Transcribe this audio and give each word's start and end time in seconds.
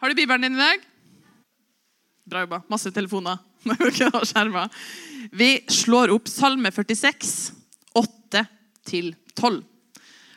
Har 0.00 0.08
du 0.08 0.14
Bibelen 0.14 0.40
din 0.40 0.54
i 0.54 0.56
dag? 0.56 0.80
Bra 2.24 2.40
jobba. 2.40 2.62
Masse 2.68 2.88
telefoner. 2.90 3.38
Vi 5.30 5.64
slår 5.68 6.10
opp 6.14 6.28
Salme 6.28 6.70
46, 6.72 7.52
8-12. 9.36 9.58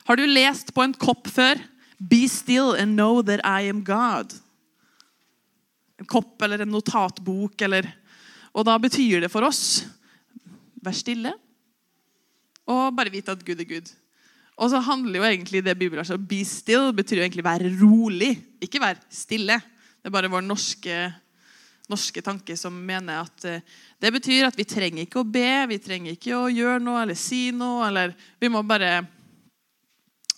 Har 0.04 0.20
du 0.20 0.26
lest 0.28 0.74
på 0.76 0.84
en 0.84 0.94
kopp 1.00 1.32
før? 1.32 1.64
Be 1.96 2.28
still 2.28 2.76
and 2.76 3.00
know 3.00 3.22
that 3.24 3.40
I 3.48 3.70
am 3.72 3.86
God. 3.88 4.36
En 5.96 6.12
kopp 6.12 6.42
eller 6.44 6.60
en 6.60 6.76
notatbok 6.76 7.62
eller 7.62 7.88
Og 8.54 8.68
da 8.68 8.76
betyr 8.78 9.24
det 9.24 9.32
for 9.32 9.48
oss 9.48 9.86
vær 10.84 10.94
stille 10.94 11.32
og 12.68 12.92
bare 12.96 13.12
vite 13.16 13.32
at 13.32 13.42
Gud 13.48 13.60
er 13.64 13.68
Gud. 13.68 13.88
Og 14.62 14.70
så 14.70 14.82
handler 14.86 15.20
jo 15.20 15.26
egentlig 15.28 15.64
det 15.66 15.78
bibelverset 15.80 16.28
Be 16.30 16.44
still 16.46 16.92
betyr 16.96 17.22
jo 17.22 17.26
egentlig 17.26 17.46
være 17.46 17.72
rolig, 17.82 18.36
ikke 18.62 18.82
være 18.82 19.02
stille. 19.10 19.58
Det 20.04 20.10
er 20.10 20.14
bare 20.14 20.30
vår 20.30 20.44
norske, 20.46 20.98
norske 21.90 22.22
tanke 22.26 22.58
som 22.60 22.76
mener 22.76 23.24
at 23.24 23.48
eh, 23.50 23.64
det 24.04 24.12
betyr 24.14 24.50
at 24.50 24.58
vi 24.60 24.68
trenger 24.68 25.06
ikke 25.06 25.24
å 25.24 25.28
be, 25.28 25.48
vi 25.72 25.80
trenger 25.82 26.18
ikke 26.18 26.36
å 26.38 26.52
gjøre 26.52 26.82
noe 26.84 27.02
eller 27.06 27.18
si 27.18 27.48
noe. 27.56 27.88
eller 27.88 28.14
Vi 28.42 28.52
må 28.52 28.62
bare 28.68 29.02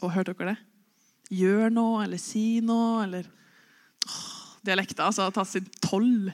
Å, 0.03 0.09
hørte 0.11 0.35
dere 0.35 0.53
det? 0.53 0.57
Gjør 1.35 1.71
noe 1.73 2.03
eller 2.05 2.21
si 2.21 2.61
noe 2.63 3.03
eller 3.07 3.31
Åh, 4.05 4.33
altså, 4.69 5.25
har 5.25 5.33
tatt 5.33 5.49
sin 5.49 5.65
toll. 5.81 6.29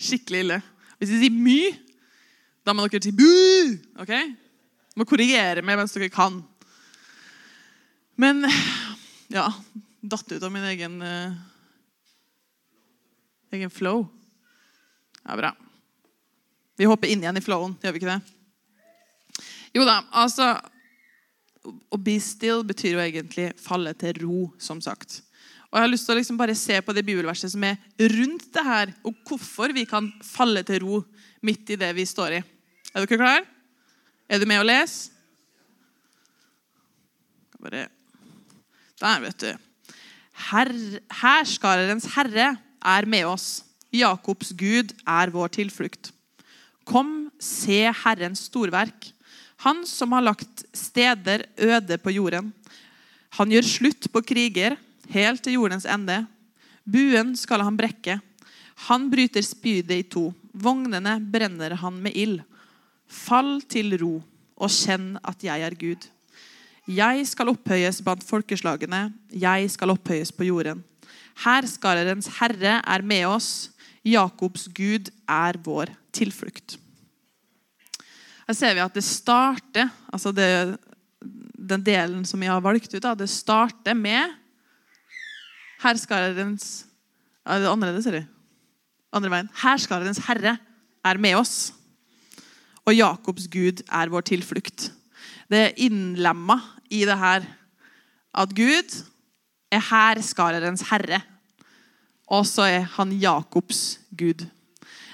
Skikkelig 0.00 0.40
ille. 0.46 0.58
Hvis 0.98 1.10
vi 1.12 1.18
sier 1.22 1.34
'my', 1.34 1.76
da 2.64 2.72
må 2.72 2.86
dere 2.86 3.02
si 3.02 3.12
bu. 3.12 3.78
ok? 4.00 4.12
Må 4.96 5.04
korrigere 5.04 5.62
meg 5.62 5.78
mens 5.78 5.92
dere 5.92 6.08
kan. 6.12 6.40
Men 8.22 8.46
ja 9.28 9.48
Datt 10.00 10.32
ut 10.32 10.42
av 10.42 10.50
min 10.52 10.64
egen 10.66 11.02
uh, 11.02 11.34
egen 13.54 13.70
flow. 13.70 14.06
Ja, 15.22 15.36
bra. 15.36 15.52
Vi 16.76 16.88
hopper 16.90 17.10
inn 17.12 17.22
igjen 17.22 17.38
i 17.38 17.42
flowen, 17.44 17.76
gjør 17.82 17.94
vi 17.94 18.00
ikke 18.00 18.10
det? 18.10 19.44
Jo 19.76 19.84
da, 19.86 20.00
altså 20.10 20.48
Å 21.62 22.00
be 22.02 22.16
still 22.18 22.64
betyr 22.66 22.96
jo 22.96 23.04
egentlig 23.04 23.52
falle 23.62 23.92
til 23.94 24.18
ro, 24.24 24.48
som 24.58 24.82
sagt. 24.82 25.20
Og 25.70 25.78
Jeg 25.78 25.84
har 25.84 25.92
lyst 25.92 26.08
til 26.08 26.16
å 26.16 26.18
liksom 26.18 26.40
bare 26.40 26.58
se 26.58 26.80
på 26.82 26.94
det 26.96 27.06
bibelverset 27.06 27.54
som 27.54 27.62
er 27.68 27.78
rundt 28.16 28.50
det 28.50 28.66
her, 28.66 28.92
og 29.06 29.22
hvorfor 29.28 29.70
vi 29.76 29.86
kan 29.86 30.10
falle 30.26 30.66
til 30.66 30.82
ro 30.82 31.00
midt 31.46 31.70
i 31.70 31.78
det 31.78 31.94
vi 31.94 32.08
står 32.08 32.40
i. 32.40 32.44
Er 32.90 33.06
dere 33.06 33.22
klare? 33.22 33.46
Er 34.26 34.42
du 34.42 34.50
med 34.50 34.64
å 34.64 34.66
lese? 34.66 35.14
Bare 37.62 37.86
Der, 39.02 39.22
vet 39.24 39.42
du. 39.42 39.52
Her, 40.50 40.70
herre 41.20 42.48
er 42.82 43.06
med 43.06 43.26
oss. 43.26 43.64
Jakobs 43.92 44.52
Gud 44.56 44.94
er 45.04 45.32
vår 45.34 45.50
tilflukt. 45.58 46.12
Kom, 46.88 47.30
se 47.38 47.84
Herrens 48.04 48.46
storverk. 48.48 49.10
Han 49.66 49.84
som 49.86 50.14
har 50.16 50.24
lagt 50.24 50.64
steder 50.74 51.44
øde 51.58 51.98
på 51.98 52.14
jorden. 52.14 52.50
Han 53.38 53.52
gjør 53.52 53.68
slutt 53.68 54.08
på 54.12 54.22
kriger, 54.26 54.76
helt 55.12 55.42
til 55.44 55.58
jordens 55.58 55.86
ende. 55.86 56.24
Buen 56.84 57.36
skal 57.38 57.62
han 57.62 57.78
brekke. 57.78 58.18
Han 58.88 59.06
bryter 59.12 59.44
spydet 59.46 59.98
i 60.00 60.08
to. 60.10 60.30
Vognene 60.52 61.18
brenner 61.32 61.76
han 61.78 62.00
med 62.02 62.16
ild. 62.18 62.40
Fall 63.06 63.60
til 63.70 63.94
ro 64.00 64.16
og 64.56 64.72
kjenn 64.72 65.14
at 65.22 65.44
jeg 65.44 65.62
er 65.66 65.78
Gud. 65.78 66.08
Jeg 66.90 67.26
skal 67.30 67.52
opphøyes 67.52 68.00
blant 68.02 68.24
folkeslagene, 68.26 69.12
jeg 69.30 69.70
skal 69.70 69.92
opphøyes 69.94 70.32
på 70.34 70.48
jorden. 70.48 70.82
Hærskarerens 71.44 72.26
herre 72.40 72.80
er 72.82 73.04
med 73.06 73.26
oss, 73.30 73.70
Jakobs 74.04 74.66
Gud 74.74 75.12
er 75.30 75.58
vår 75.62 75.92
tilflukt. 76.12 76.76
Her 78.48 78.56
ser 78.58 78.74
vi 78.74 78.82
at 78.82 78.94
det 78.94 79.04
starter, 79.06 79.92
altså 80.12 80.32
det, 80.34 80.48
den 81.54 81.84
delen 81.86 82.24
som 82.26 82.42
vi 82.42 82.50
har 82.50 82.60
valgt 82.60 82.90
ut, 82.94 83.06
det 83.18 83.30
starter 83.30 83.94
med 83.94 84.38
Hærskarerens 85.82 86.86
ja, 87.46 87.58
Det 87.58 87.66
er 87.66 87.72
annerledes, 87.72 88.04
ser 88.04 88.20
du. 88.20 88.26
Andre 89.12 89.30
veien. 89.30 89.48
Hærskarerens 89.62 90.20
herre 90.28 90.56
er 91.04 91.18
med 91.18 91.34
oss, 91.34 91.72
og 92.86 92.94
Jakobs 92.94 93.48
Gud 93.50 93.82
er 93.86 94.10
vår 94.10 94.26
tilflukt. 94.26 94.92
Det 95.52 95.58
er 95.60 95.80
innlemma 95.84 96.56
i 96.88 97.02
det 97.04 97.18
her 97.20 97.44
at 98.40 98.54
Gud 98.56 98.94
er 99.72 99.82
hærskarerens 99.84 100.86
herre. 100.88 101.20
Og 102.32 102.46
så 102.48 102.64
er 102.64 102.86
han 102.94 103.12
Jakobs 103.20 104.00
Gud. 104.16 104.46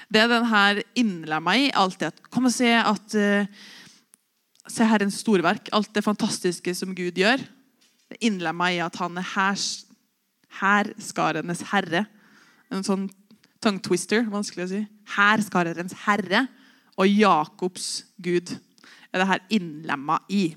Det 0.07 0.21
er 0.21 0.31
den 0.31 0.47
her 0.47 0.79
innlemma 0.95 1.57
i 1.59 1.67
alt 1.75 1.99
det 1.99 2.13
Kom 2.31 2.47
og 2.47 2.55
se 2.55 2.71
at 2.71 3.17
uh, 3.19 3.67
Se 4.69 4.85
Herrens 4.85 5.17
storverk. 5.23 5.67
Alt 5.73 5.91
det 5.95 6.05
fantastiske 6.05 6.71
som 6.77 6.95
Gud 6.95 7.17
gjør. 7.17 7.41
Det 7.41 8.15
er 8.15 8.27
innlemma 8.29 8.69
i 8.71 8.79
at 8.85 8.95
han 9.01 9.17
er 9.17 9.25
hærs, 9.25 9.83
hærskarenes 10.61 11.65
herre. 11.71 12.05
En 12.71 12.85
sånn 12.85 13.07
tongue 13.59 13.81
twister, 13.81 14.23
vanskelig 14.29 14.67
å 14.67 14.71
si. 14.71 14.81
Hærskarerens 15.17 15.97
herre 16.05 16.45
og 16.95 17.09
Jakobs 17.09 17.89
Gud 18.21 18.53
er 19.13 19.21
det 19.21 19.29
her 19.29 19.45
innlemma 19.57 20.19
i. 20.29 20.49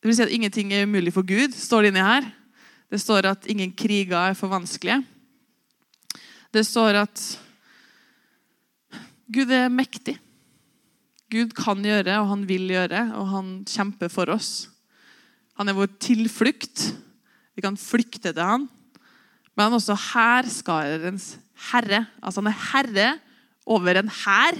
Det 0.00 0.08
vil 0.08 0.16
si 0.16 0.24
at 0.24 0.32
ingenting 0.32 0.72
er 0.72 0.86
umulig 0.88 1.12
for 1.12 1.26
Gud, 1.26 1.52
står 1.54 1.84
det 1.84 1.92
inni 1.92 2.04
her. 2.04 2.26
Det 2.90 3.00
står 3.02 3.28
at 3.30 3.46
ingen 3.52 3.72
kriger 3.76 4.30
er 4.30 4.34
for 4.38 4.50
vanskelige. 4.50 5.02
Det 6.50 6.64
står 6.66 7.04
at 7.04 7.22
Gud 9.30 9.52
er 9.54 9.70
mektig. 9.70 10.16
Gud 11.30 11.52
kan 11.54 11.78
gjøre, 11.84 12.16
og 12.18 12.32
han 12.32 12.42
vil 12.48 12.66
gjøre, 12.72 13.04
og 13.14 13.28
han 13.30 13.50
kjemper 13.68 14.10
for 14.10 14.32
oss. 14.34 14.66
Han 15.60 15.70
er 15.70 15.76
vår 15.76 15.92
tilflukt. 16.02 16.88
Vi 17.54 17.62
kan 17.62 17.78
flykte 17.78 18.32
til 18.32 18.42
han. 18.42 18.66
Men 19.54 19.66
han 19.66 19.76
er 19.76 19.78
også 19.78 19.94
hærskarerens 19.94 21.34
herre. 21.70 22.06
Altså 22.18 22.40
han 22.40 22.50
er 22.50 22.62
herre 22.72 23.08
over 23.68 24.00
en 24.00 24.10
hær. 24.10 24.58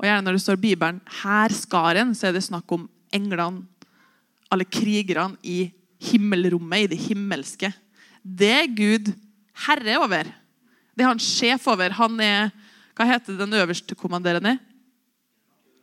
Og 0.00 0.06
gjerne 0.08 0.24
når 0.24 0.38
det 0.38 0.42
står 0.42 0.56
i 0.56 0.64
Bibelen 0.64 1.00
'hærskaren', 1.04 2.14
så 2.16 2.28
er 2.28 2.32
det 2.32 2.42
snakk 2.42 2.72
om 2.72 2.88
englene, 3.12 3.66
alle 4.50 4.64
krigerne 4.64 5.36
i 5.44 5.70
himmelrommet, 6.00 6.84
i 6.84 6.86
det 6.86 6.98
himmelske. 6.98 7.72
Det 8.24 8.50
er 8.50 8.74
Gud 8.76 9.12
herre 9.66 9.98
over. 10.00 10.24
Det 10.96 11.04
er 11.04 11.12
han 11.12 11.20
sjef 11.20 11.68
over. 11.68 11.90
Han 11.90 12.20
er 12.20 12.50
Hva 12.96 13.06
heter 13.06 13.38
den 13.38 13.54
øverste 13.56 13.94
kommanderende? 13.94 14.58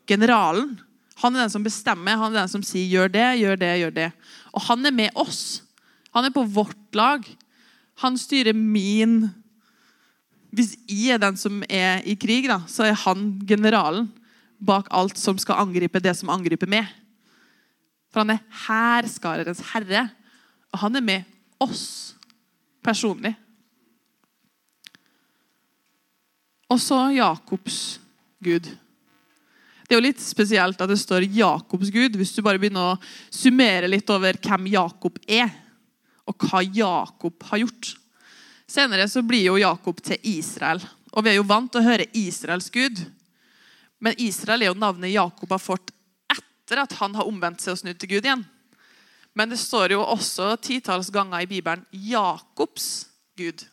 Generalen. 0.06 0.80
Han 1.18 1.36
er 1.36 1.40
den 1.40 1.50
som 1.50 1.64
bestemmer. 1.64 2.18
Han 2.18 2.36
er 2.36 2.42
den 2.42 2.50
som 2.50 2.62
sier 2.62 2.86
'gjør 2.86 3.08
det, 3.08 3.40
gjør 3.40 3.56
det, 3.56 3.80
gjør 3.80 3.94
det'. 3.96 4.12
Og 4.54 4.62
han 4.62 4.86
er 4.86 4.92
med 4.92 5.10
oss. 5.16 5.64
Han 6.14 6.26
er 6.26 6.30
på 6.30 6.44
vårt 6.44 6.94
lag. 6.94 7.26
Han 7.98 8.18
styrer 8.18 8.54
min 8.54 9.34
Hvis 10.58 10.74
jeg 10.90 11.14
er 11.14 11.22
den 11.22 11.38
som 11.38 11.62
er 11.70 12.02
i 12.08 12.16
krig, 12.18 12.48
da, 12.50 12.64
så 12.66 12.88
er 12.88 12.98
han 13.06 13.36
generalen 13.46 14.08
bak 14.58 14.88
alt 14.90 15.20
som 15.22 15.38
skal 15.38 15.62
angripe 15.62 16.02
det 16.02 16.16
som 16.18 16.32
angriper 16.34 16.70
meg. 16.70 16.88
For 18.10 18.24
han 18.24 18.34
er 18.34 18.46
hærskarerens 18.66 19.62
herre, 19.74 20.08
og 20.74 20.82
han 20.82 20.98
er 20.98 21.06
med 21.06 21.28
oss 21.62 22.16
personlig. 22.86 23.36
Og 26.68 26.82
så 26.82 26.98
Jakobs 27.16 28.00
Gud. 28.44 28.66
Det 29.88 29.96
er 29.96 30.02
jo 30.02 30.08
litt 30.10 30.24
spesielt 30.24 30.82
at 30.84 30.90
det 30.90 31.00
står 31.00 31.30
Jakobs 31.32 31.92
Gud, 31.94 32.18
hvis 32.20 32.34
du 32.36 32.42
bare 32.44 32.60
begynner 32.60 32.96
å 32.96 32.98
summere 33.32 33.88
litt 33.88 34.10
over 34.12 34.36
hvem 34.42 34.68
Jakob 34.74 35.22
er, 35.24 35.54
og 36.28 36.36
hva 36.44 36.60
Jakob 36.66 37.46
har 37.52 37.64
gjort. 37.64 37.94
Senere 38.68 39.08
så 39.10 39.22
blir 39.24 39.48
jo 39.48 39.60
Jakob 39.62 40.02
til 40.04 40.20
Israel. 40.28 40.82
Og 41.16 41.24
vi 41.24 41.32
er 41.32 41.40
jo 41.40 41.48
vant 41.48 41.72
til 41.72 41.82
å 41.82 41.88
høre 41.88 42.10
Israels 42.18 42.68
Gud. 42.74 43.00
Men 44.04 44.20
Israel 44.22 44.66
er 44.66 44.72
jo 44.72 44.80
navnet 44.80 45.16
Jakob 45.16 45.56
har 45.56 45.64
fått 45.64 45.94
etter 46.34 46.84
at 46.84 46.98
han 47.00 47.16
har 47.16 47.30
omvendt 47.30 47.64
seg 47.64 47.74
og 47.74 47.82
snudd 47.82 48.00
til 48.02 48.12
Gud 48.18 48.28
igjen. 48.28 48.44
Men 49.38 49.54
det 49.54 49.60
står 49.62 49.94
jo 49.96 50.04
også 50.04 50.56
titalls 50.60 51.10
ganger 51.14 51.46
i 51.46 51.50
Bibelen 51.50 51.86
Jakobs 51.92 53.08
Gud. 53.38 53.64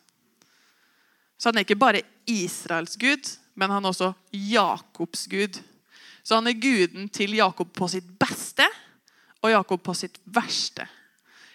Så 1.37 1.51
han 1.51 1.59
er 1.59 1.67
ikke 1.67 1.81
bare 1.81 2.05
Israels 2.31 2.95
Gud, 3.01 3.27
men 3.59 3.73
han 3.73 3.85
er 3.85 3.91
også 3.91 4.13
Jakobs 4.31 5.27
Gud. 5.33 5.59
Så 6.23 6.39
han 6.39 6.49
er 6.49 6.61
guden 6.61 7.09
til 7.13 7.35
Jakob 7.37 7.73
på 7.77 7.89
sitt 7.91 8.07
beste 8.21 8.67
og 9.43 9.51
Jakob 9.53 9.83
på 9.85 9.97
sitt 9.97 10.21
verste. 10.25 10.87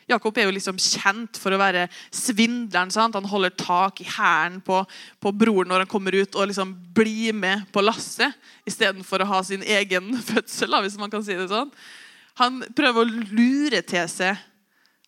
Jakob 0.09 0.37
er 0.37 0.47
jo 0.47 0.55
liksom 0.55 0.79
kjent 0.81 1.37
for 1.37 1.53
å 1.53 1.61
være 1.61 1.85
svindleren. 2.15 2.91
Sant? 2.93 3.17
Han 3.17 3.29
holder 3.29 3.53
tak 3.53 4.01
i 4.01 4.09
hælen 4.09 4.59
på, 4.65 4.81
på 5.21 5.33
broren 5.37 5.69
når 5.69 5.85
han 5.85 5.91
kommer 5.91 6.17
ut, 6.17 6.35
og 6.35 6.49
liksom 6.49 6.73
blir 6.97 7.35
med 7.37 7.67
på 7.73 7.83
lasset 7.85 8.33
istedenfor 8.69 9.23
å 9.23 9.31
ha 9.35 9.41
sin 9.45 9.63
egen 9.63 10.15
fødsel. 10.31 10.79
hvis 10.83 10.99
man 10.99 11.13
kan 11.13 11.25
si 11.25 11.37
det 11.37 11.49
sånn. 11.51 11.73
Han 12.41 12.63
prøver 12.75 13.03
å 13.03 13.25
lure 13.35 13.83
til 13.85 14.07
seg 14.09 14.45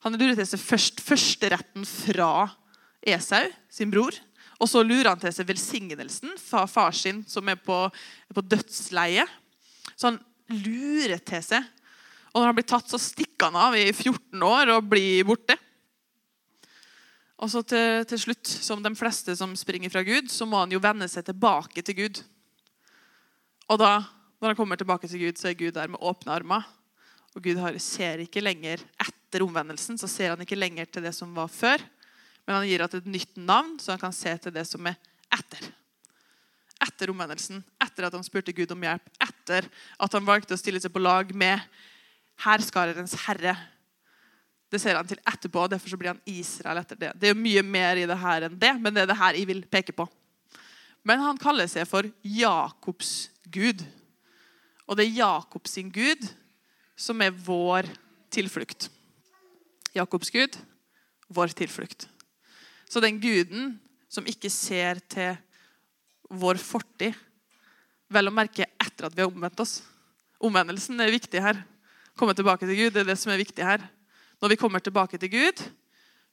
han 0.01 0.17
lurer 0.17 0.33
til 0.37 0.47
seg 0.49 0.61
først, 0.61 1.01
førsteretten 1.05 1.85
fra 1.85 2.47
Esau, 3.05 3.45
sin 3.69 3.91
bror. 3.93 4.15
Og 4.61 4.69
så 4.69 4.81
lurer 4.85 5.11
han 5.11 5.21
til 5.21 5.33
seg 5.33 5.49
velsignelsen 5.49 6.33
fra 6.41 6.65
far 6.69 6.93
sin, 6.97 7.21
som 7.29 7.47
er 7.49 7.59
på, 7.61 7.77
er 8.29 8.37
på 8.37 8.45
dødsleie. 8.45 9.25
Så 9.93 10.09
han 10.09 10.19
lurer 10.49 11.21
til 11.25 11.45
seg. 11.45 11.69
Og 12.31 12.39
når 12.39 12.47
han 12.51 12.57
blir 12.57 12.67
tatt, 12.69 12.87
så 12.87 12.99
stikker 13.01 13.49
han 13.49 13.59
av 13.59 13.75
i 13.75 13.89
14 13.91 14.45
år 14.47 14.71
og 14.77 14.87
blir 14.91 15.25
borte. 15.27 15.57
Og 17.41 17.49
så 17.49 17.63
til, 17.65 18.03
til, 18.05 18.21
slutt, 18.21 18.45
som 18.45 18.83
de 18.85 18.91
fleste 18.95 19.33
som 19.37 19.55
springer 19.57 19.91
fra 19.91 20.03
Gud, 20.05 20.29
så 20.29 20.45
må 20.45 20.61
han 20.61 20.71
jo 20.71 20.81
vende 20.81 21.07
seg 21.09 21.25
tilbake 21.27 21.81
til 21.81 21.97
Gud. 21.97 22.21
Og 23.71 23.79
da, 23.81 23.95
når 24.39 24.53
han 24.53 24.59
kommer 24.59 24.79
tilbake 24.79 25.09
til 25.09 25.25
Gud, 25.25 25.41
så 25.41 25.49
er 25.49 25.57
Gud 25.57 25.73
der 25.75 25.89
med 25.89 26.03
åpne 26.05 26.35
armer. 26.35 26.67
Og 27.33 27.43
Gud 27.43 27.59
ser 27.81 28.21
ikke 28.21 28.43
lenger 28.43 28.83
etter 29.01 29.43
omvendelsen, 29.43 29.97
så 29.97 30.09
ser 30.11 30.35
han 30.35 30.43
ikke 30.43 30.59
lenger 30.59 30.87
til 30.91 31.07
det 31.07 31.15
som 31.17 31.33
var 31.35 31.49
før. 31.51 31.81
Men 32.45 32.59
han 32.59 32.67
gir 32.69 32.83
et 32.85 33.09
nytt 33.09 33.37
navn, 33.39 33.77
så 33.79 33.95
han 33.95 34.01
kan 34.01 34.15
se 34.15 34.33
til 34.43 34.53
det 34.53 34.67
som 34.69 34.87
er 34.89 34.99
etter. 35.33 35.65
Etter 36.81 37.11
omvendelsen, 37.13 37.61
etter 37.81 38.05
at 38.07 38.17
han 38.17 38.25
spurte 38.25 38.53
Gud 38.53 38.73
om 38.73 38.85
hjelp, 38.85 39.07
etter 39.21 39.67
at 39.97 40.17
han 40.17 40.27
valgte 40.27 40.57
å 40.57 40.61
stille 40.61 40.81
seg 40.81 40.93
på 40.93 41.01
lag 41.01 41.33
med 41.37 41.61
hærskarerens 42.41 43.15
herre 43.25 43.55
det 44.71 44.79
ser 44.79 44.95
han 44.95 45.07
til 45.07 45.19
etterpå. 45.27 45.65
og 45.65 45.71
Derfor 45.73 45.99
blir 45.99 46.13
han 46.13 46.21
Israel 46.31 46.79
etter 46.79 46.99
det. 46.99 47.11
Det 47.19 47.31
er 47.31 47.37
mye 47.37 47.63
mer 47.65 47.99
i 47.99 48.07
det 48.07 48.17
her 48.17 48.47
enn 48.47 48.55
det, 48.59 48.71
men 48.79 48.95
det 48.95 49.03
er 49.03 49.09
det 49.09 49.19
her 49.19 49.35
jeg 49.35 49.49
vil 49.49 49.65
peke 49.67 49.95
på. 49.95 50.05
Men 51.03 51.19
han 51.19 51.39
kaller 51.41 51.67
seg 51.67 51.87
for 51.89 52.07
Jakobs 52.23 53.31
Gud. 53.51 53.83
Og 54.87 54.95
det 54.95 55.07
er 55.07 55.17
Jakobs 55.19 55.75
Gud 55.91 56.23
som 56.95 57.19
er 57.25 57.35
vår 57.35 57.89
tilflukt. 58.31 58.87
Jakobs 59.97 60.31
Gud, 60.31 60.55
vår 61.27 61.51
tilflukt. 61.57 62.07
Så 62.87 63.03
den 63.03 63.19
guden 63.19 63.75
som 64.11 64.27
ikke 64.27 64.51
ser 64.51 65.01
til 65.11 65.35
vår 66.31 66.59
fortid, 66.63 67.15
vel 68.11 68.27
å 68.27 68.35
merke 68.35 68.69
etter 68.79 69.07
at 69.07 69.15
vi 69.15 69.23
har 69.23 69.31
omvendt 69.31 69.59
oss. 69.63 69.81
Omvendelsen 70.39 70.99
er 71.03 71.11
viktig 71.11 71.43
her. 71.43 71.59
Komme 72.19 72.35
tilbake 72.37 72.67
til 72.67 72.77
Gud 72.77 72.93
det 72.95 73.03
er 73.03 73.11
det 73.13 73.19
som 73.19 73.31
er 73.33 73.41
viktig 73.41 73.65
her. 73.65 73.83
Når 74.41 74.53
vi 74.53 74.59
kommer 74.59 74.79
tilbake 74.79 75.17
til 75.17 75.31
Gud, 75.31 75.63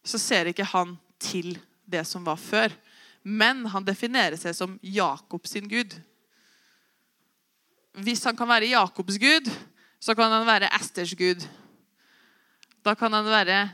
så 0.04 0.18
ser 0.18 0.48
ikke 0.50 0.64
han 0.64 0.96
til 1.20 1.58
det 1.84 2.06
som 2.06 2.24
var 2.26 2.36
før. 2.40 2.72
Men 3.22 3.66
han 3.68 3.84
definerer 3.84 4.38
seg 4.40 4.54
som 4.56 4.78
Jakob 4.82 5.46
sin 5.46 5.68
gud. 5.68 5.96
Hvis 7.98 8.22
han 8.24 8.36
kan 8.38 8.48
være 8.48 8.70
Jakobs 8.70 9.18
gud, 9.18 9.50
så 10.00 10.14
kan 10.14 10.32
han 10.32 10.46
være 10.46 10.70
Esters 10.78 11.14
gud. 11.18 11.42
Da 12.84 12.94
kan 12.94 13.12
han 13.12 13.26
være 13.26 13.68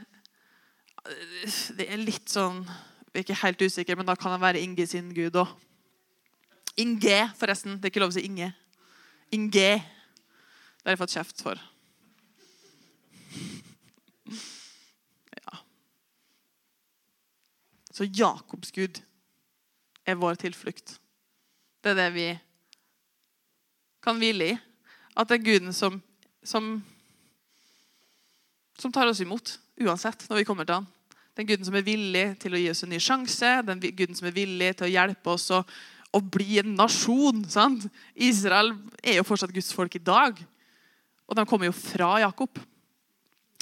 Det 1.77 1.85
er 1.85 2.00
litt 2.00 2.31
sånn 2.33 2.62
Jeg 2.65 3.19
er 3.21 3.25
ikke 3.27 3.43
helt 3.43 3.62
usikker, 3.62 3.97
men 3.99 4.07
da 4.09 4.15
kan 4.17 4.33
han 4.33 4.41
være 4.41 4.62
Inge 4.65 4.87
sin 4.91 5.12
gud 5.15 5.37
òg. 5.39 5.50
Inge, 6.81 7.29
forresten. 7.39 7.77
Det 7.77 7.87
er 7.87 7.93
ikke 7.93 8.03
lov 8.03 8.11
å 8.11 8.17
si 8.17 8.25
Inge. 8.27 8.49
Inge. 9.31 9.71
Det 9.79 10.89
har 10.89 10.97
jeg 10.97 11.03
fått 11.05 11.15
kjeft 11.15 11.45
for. 11.45 11.61
Så 17.94 18.08
Jakobs 18.11 18.73
Gud 18.75 18.99
er 20.05 20.19
vår 20.19 20.41
tilflukt. 20.43 20.96
Det 21.85 21.93
er 21.93 22.00
det 22.00 22.08
vi 22.17 22.26
kan 24.02 24.19
hvile 24.19 24.50
i. 24.50 24.56
At 25.14 25.31
det 25.31 25.38
er 25.38 25.46
Guden 25.46 25.76
som, 25.76 26.00
som, 26.43 26.75
som 28.81 28.93
tar 28.93 29.06
oss 29.06 29.23
imot 29.23 29.58
uansett 29.79 30.26
når 30.29 30.43
vi 30.43 30.49
kommer 30.49 30.67
til 30.67 30.81
han. 30.81 30.91
Den 31.35 31.49
guden 31.49 31.67
som 31.67 31.75
er 31.75 31.87
villig 31.87 32.25
til 32.43 32.55
å 32.55 32.58
gi 32.61 32.69
oss 32.70 32.85
en 32.87 32.93
ny 32.94 33.00
sjanse, 33.02 33.49
den 33.67 33.81
guden 33.82 34.14
som 34.14 34.29
er 34.29 34.37
villig 34.37 34.69
til 34.79 34.87
å 34.87 34.93
hjelpe 34.93 35.32
oss 35.32 35.49
å, 35.50 35.64
å 36.14 36.20
bli 36.23 36.61
en 36.62 36.76
nasjon. 36.79 37.43
Sant? 37.50 37.88
Israel 38.14 38.70
er 39.02 39.19
jo 39.19 39.26
fortsatt 39.26 39.55
Guds 39.55 39.73
folk 39.75 39.97
i 39.99 40.02
dag. 40.02 40.38
Og 41.26 41.35
de 41.35 41.47
kommer 41.50 41.67
jo 41.67 41.75
fra 41.75 42.20
Jakob. 42.23 42.61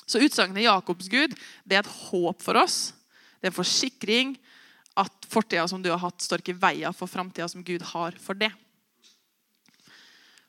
Så 0.05 0.21
utsagnet 0.21 0.67
Jakobs 0.67 1.09
Gud 1.09 1.33
det 1.65 1.79
er 1.79 1.85
et 1.85 1.95
håp 2.11 2.45
for 2.45 2.61
oss. 2.61 2.93
Det 3.43 3.49
er 3.49 3.51
en 3.51 3.59
forsikring 3.59 4.37
at 5.03 5.27
fortida 5.27 5.65
som 5.67 5.83
du 5.83 5.89
har 5.91 5.99
hatt, 5.99 6.23
står 6.23 6.45
ikke 6.45 6.55
i 6.55 6.61
veien 6.63 6.95
for 6.95 7.11
framtida 7.11 7.49
som 7.51 7.65
Gud 7.67 7.83
har 7.91 8.15
for 8.23 8.39
det. 8.39 8.53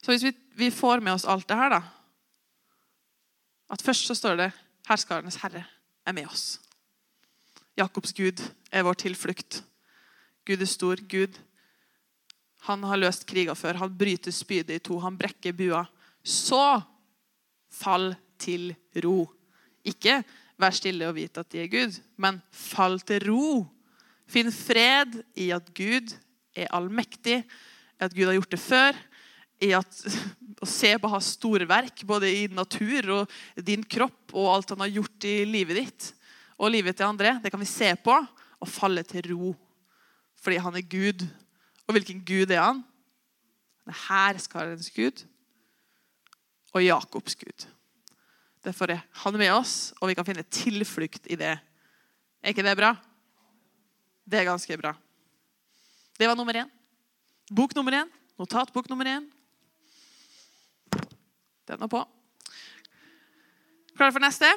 Så 0.04 0.12
hvis 0.12 0.28
vi, 0.28 0.34
vi, 0.60 0.70
får 0.70 1.02
med 1.02 1.16
oss 1.16 1.26
alt 1.26 1.48
det 1.50 1.58
her, 1.58 1.80
da 1.80 1.82
At 3.74 3.82
først 3.82 4.06
så 4.06 4.14
står 4.14 4.36
det 4.38 4.52
'Herskarenes 4.86 5.42
Herre 5.42 5.66
er 6.06 6.12
med 6.14 6.28
oss'. 6.28 6.60
Jakobs 7.78 8.14
Gud 8.14 8.38
er 8.72 8.84
vår 8.84 8.94
tilflukt. 8.94 9.64
Gud 10.46 10.62
er 10.62 10.70
stor. 10.70 10.96
Gud 11.10 11.40
han 12.68 12.84
har 12.84 12.98
løst 12.98 13.26
kriger 13.26 13.56
før. 13.56 13.74
Han 13.74 13.98
bryter 13.98 14.32
spydet 14.32 14.76
i 14.76 14.80
to. 14.80 15.00
Han 15.00 15.18
brekker 15.18 15.52
bua. 15.52 15.86
Så 16.24 16.82
fall 17.72 18.16
til 18.40 18.76
ro. 19.04 19.26
Ikke 19.84 20.24
Vær 20.64 20.76
stille 20.76 21.08
og 21.10 21.18
vite 21.18 21.42
at 21.44 21.50
de 21.52 21.60
er 21.60 21.72
Gud. 21.72 21.98
Men 22.16 22.40
fall 22.56 23.02
til 23.04 23.26
ro. 23.28 23.48
Finn 24.32 24.52
fred 24.56 25.20
i 25.36 25.50
at 25.52 25.66
Gud 25.76 26.14
er 26.56 26.72
allmektig, 26.72 27.42
at 28.00 28.14
Gud 28.16 28.30
har 28.30 28.38
gjort 28.38 28.54
det 28.54 28.62
før. 28.64 29.02
I 29.64 29.74
at, 29.76 30.00
å 30.64 30.70
se 30.70 30.94
på 31.00 31.12
hans 31.12 31.34
store 31.36 31.68
verk, 31.68 32.06
både 32.08 32.32
i 32.32 32.48
natur 32.48 33.12
og 33.18 33.36
din 33.60 33.84
kropp 33.84 34.32
og 34.32 34.54
alt 34.54 34.72
han 34.76 34.86
har 34.86 34.96
gjort 35.02 35.28
i 35.28 35.42
livet 35.50 35.82
ditt 35.82 36.10
og 36.56 36.72
livet 36.72 36.96
til 36.96 37.10
andre. 37.10 37.36
Det 37.44 37.52
kan 37.52 37.60
vi 37.60 37.68
se 37.68 37.92
på 38.00 38.16
og 38.16 38.72
falle 38.72 39.04
til 39.04 39.34
ro. 39.34 39.52
Fordi 40.40 40.62
han 40.64 40.80
er 40.80 40.88
Gud. 40.88 41.28
Og 41.88 41.98
hvilken 41.98 42.24
Gud 42.24 42.56
er 42.56 42.64
han? 42.64 42.84
Det 43.84 43.92
er 43.92 44.04
herskarens 44.08 44.88
Gud 44.96 45.26
og 46.72 46.86
Jakobs 46.86 47.36
Gud. 47.36 47.68
Derfor 48.64 48.94
er 48.94 49.02
han 49.24 49.36
med 49.38 49.52
oss, 49.52 49.92
og 50.00 50.08
vi 50.08 50.16
kan 50.16 50.28
finne 50.28 50.46
tilflukt 50.48 51.28
i 51.28 51.36
det. 51.40 51.58
Er 52.44 52.54
ikke 52.54 52.64
det 52.64 52.78
bra? 52.80 52.94
Det 54.24 54.40
er 54.40 54.48
ganske 54.48 54.78
bra. 54.80 54.94
Det 56.16 56.30
var 56.30 56.38
nummer 56.40 56.56
én. 56.56 56.70
Bok 57.52 57.76
nummer 57.76 57.92
én. 57.92 58.12
Notatbok 58.40 58.88
nummer 58.90 59.06
én. 59.06 59.28
Den 61.68 61.84
er 61.84 61.92
på. 61.92 62.04
Klar 63.98 64.12
for 64.16 64.24
neste? 64.24 64.48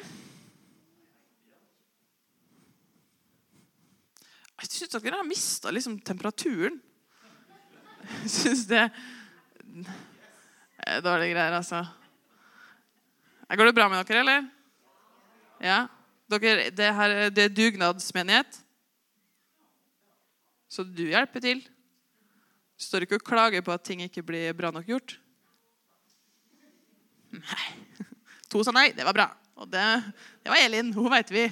Jeg 4.57 4.71
syns 4.71 4.95
dere 4.95 5.19
har 5.19 5.27
mista 5.27 5.71
liksom 5.71 5.99
temperaturen. 6.01 6.79
Jeg 8.23 8.31
syns 8.31 8.65
det 8.69 8.87
er 10.87 11.01
dårlige 11.03 11.35
greier, 11.35 11.59
altså. 11.59 11.83
Går 13.47 13.69
det 13.69 13.75
bra 13.77 13.87
med 13.87 14.03
dere, 14.07 14.19
eller? 14.19 14.47
Ja? 15.63 15.79
Dere, 16.27 16.69
det, 16.75 16.87
her, 16.97 17.15
det 17.31 17.45
er 17.45 17.53
dugnadsmenighet. 17.55 18.59
Så 20.67 20.83
du 20.83 21.05
hjelper 21.07 21.43
til. 21.43 21.61
Du 21.63 22.83
står 22.83 23.05
ikke 23.05 23.21
og 23.21 23.25
klager 23.25 23.63
på 23.63 23.71
at 23.71 23.85
ting 23.87 24.03
ikke 24.03 24.25
blir 24.25 24.51
bra 24.57 24.73
nok 24.75 24.89
gjort. 24.89 25.15
Nei. 27.31 27.67
To 28.51 28.63
sa 28.63 28.71
nei. 28.75 28.89
Det 28.95 29.07
var 29.07 29.15
bra. 29.15 29.27
Og 29.57 29.69
det, 29.71 29.83
det 30.43 30.51
var 30.51 30.61
Elin. 30.61 30.91
Hun 30.93 31.09
veit 31.11 31.31
vi. 31.33 31.47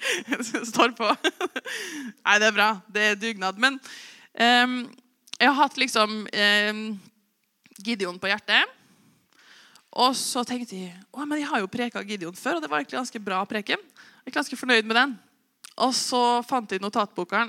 står 0.72 0.92
på. 0.98 1.08
Nei, 2.26 2.34
det 2.38 2.50
er 2.50 2.56
bra. 2.58 2.68
Det 2.90 3.06
er 3.06 3.20
dugnad. 3.22 3.58
Men 3.62 3.78
um, 4.34 4.80
jeg 5.38 5.48
har 5.48 5.56
hatt 5.62 5.78
liksom 5.80 6.20
um, 6.26 6.82
Gideon 7.78 8.18
på 8.20 8.30
hjertet. 8.30 8.77
Og 9.92 10.16
så 10.16 10.44
tenkte 10.44 10.76
jeg 10.76 10.92
å, 11.10 11.24
men 11.24 11.40
jeg 11.40 11.48
har 11.48 11.62
jo 11.62 11.70
preka 11.70 12.02
Gideon 12.04 12.36
før, 12.36 12.58
og 12.58 12.62
det 12.62 12.70
var 12.70 12.82
egentlig 12.82 12.98
ganske 12.98 13.22
bra 13.24 13.40
preken. 13.48 13.80
Jeg 14.24 14.32
er 14.32 14.36
ganske 14.36 14.58
fornøyd 14.60 14.84
med 14.88 14.98
den. 14.98 15.14
Og 15.78 15.94
så 15.96 16.42
fant 16.46 16.70
jeg 16.70 16.82
notatboka, 16.82 17.46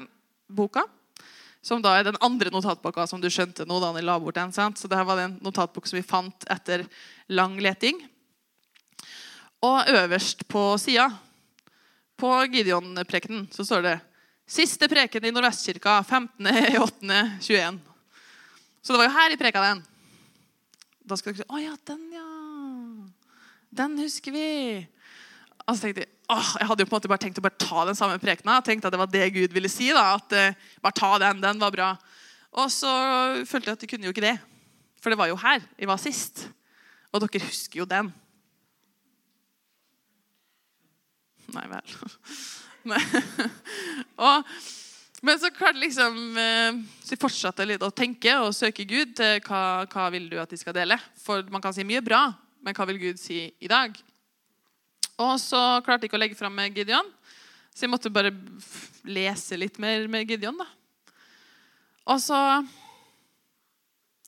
som 1.62 1.82
da 1.84 1.98
er 1.98 2.08
den 2.08 2.20
andre 2.24 2.52
notatboka 2.54 3.04
som 3.10 3.20
du 3.22 3.28
skjønte 3.32 3.66
nå 3.68 3.80
da 3.84 3.92
la 4.00 4.20
bort 4.22 4.38
den. 4.38 4.54
sant? 4.56 4.78
Så 4.80 4.88
det 4.88 4.98
her 4.98 5.08
var 5.08 5.20
den 5.20 5.38
notatbok 5.44 5.88
som 5.90 5.98
vi 6.00 6.06
fant 6.06 6.46
etter 6.50 6.86
lang 7.28 7.60
leting. 7.60 8.00
Og 9.62 9.90
øverst 9.92 10.48
på 10.48 10.78
sida, 10.80 11.10
på 12.20 12.32
Gideon-prekenen, 12.52 13.48
så 13.52 13.66
står 13.66 13.82
det 13.82 14.00
'Siste 14.50 14.88
preken 14.90 15.26
i 15.26 15.32
Nordvestkirka 15.32 16.02
15.8.21'. 16.04 17.80
Så 18.82 18.94
det 18.94 18.98
var 18.98 19.06
jo 19.06 19.18
her 19.18 19.32
i 19.32 19.38
preka 19.38 19.62
den. 19.62 19.84
Da 21.06 21.16
skal 21.16 21.34
dere 21.34 21.44
si 21.44 21.50
'Å 21.50 21.58
ja, 21.62 21.76
den, 21.86 22.12
ja'. 22.12 22.29
Den 23.70 23.98
husker 24.02 24.34
vi. 24.34 24.48
Og 25.70 25.76
så 25.78 25.86
tenkte 25.86 26.06
jeg, 26.06 26.12
åh, 26.34 26.54
jeg 26.58 26.70
hadde 26.70 26.84
jo 26.84 26.90
på 26.90 26.96
en 26.96 26.98
måte 26.98 27.12
bare 27.12 27.22
tenkt 27.22 27.42
å 27.42 27.46
bare 27.46 27.62
ta 27.62 27.84
den 27.86 27.98
samme 27.98 28.18
prekena. 28.22 28.58
tenkte 28.66 28.90
at 28.90 28.96
det 28.96 29.02
var 29.02 29.12
det 29.12 29.28
Gud 29.36 29.54
ville 29.54 29.70
si. 29.70 29.92
da, 29.94 30.16
at 30.18 30.34
uh, 30.34 30.72
Bare 30.82 30.98
ta 30.98 31.12
den. 31.22 31.44
Den 31.44 31.62
var 31.62 31.74
bra. 31.76 31.90
Og 32.58 32.72
så 32.74 32.90
følte 33.46 33.70
jeg 33.70 33.78
at 33.78 33.84
de 33.84 33.92
kunne 33.92 34.10
jo 34.10 34.16
ikke 34.16 34.26
det. 34.26 34.38
For 35.00 35.14
det 35.14 35.20
var 35.20 35.30
jo 35.30 35.38
her 35.40 35.62
jeg 35.78 35.90
var 35.90 36.02
sist. 36.02 36.48
Og 37.14 37.22
dere 37.22 37.46
husker 37.46 37.84
jo 37.84 37.88
den. 37.90 38.10
Nei 41.54 41.66
vel. 41.70 41.96
og, 44.26 44.50
men 45.26 45.40
så 45.42 45.50
klarte 45.52 45.82
liksom 45.82 46.38
eh, 46.40 46.78
Så 47.04 47.18
fortsatte 47.20 47.66
litt 47.68 47.84
å 47.84 47.90
tenke 47.92 48.36
og 48.40 48.54
søke 48.56 48.86
Gud 48.88 49.20
hva, 49.46 49.64
hva 49.90 50.06
vil 50.14 50.30
du 50.32 50.38
at 50.42 50.50
de 50.50 50.58
skal 50.62 50.78
dele. 50.78 50.98
For 51.22 51.46
man 51.54 51.62
kan 51.62 51.76
si 51.76 51.86
mye 51.86 52.02
bra, 52.06 52.28
men 52.64 52.76
hva 52.76 52.88
vil 52.90 53.00
Gud 53.02 53.22
si 53.22 53.48
i 53.60 53.72
dag? 53.72 53.96
Og 55.20 55.36
så 55.42 55.60
klarte 55.86 56.06
jeg 56.06 56.12
ikke 56.12 56.20
å 56.20 56.24
legge 56.24 56.40
fram 56.40 56.56
med 56.56 56.76
Gideon, 56.78 57.08
så 57.74 57.86
jeg 57.86 57.92
måtte 57.92 58.12
bare 58.12 58.32
lese 59.08 59.58
litt 59.60 59.80
mer 59.80 60.08
med 60.12 60.30
Gideon. 60.30 60.60
da. 60.60 60.68
Og 62.10 62.22
så 62.24 62.40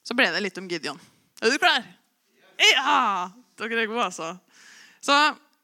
så 0.02 0.18
ble 0.18 0.32
det 0.34 0.42
litt 0.44 0.58
om 0.60 0.68
Gideon. 0.70 1.00
Er 1.42 1.54
du 1.54 1.60
klar? 1.62 1.86
Ja! 2.62 3.30
Dere 3.60 3.84
er 3.84 3.90
gode, 3.90 4.08
altså. 4.08 4.34
Så 5.02 5.16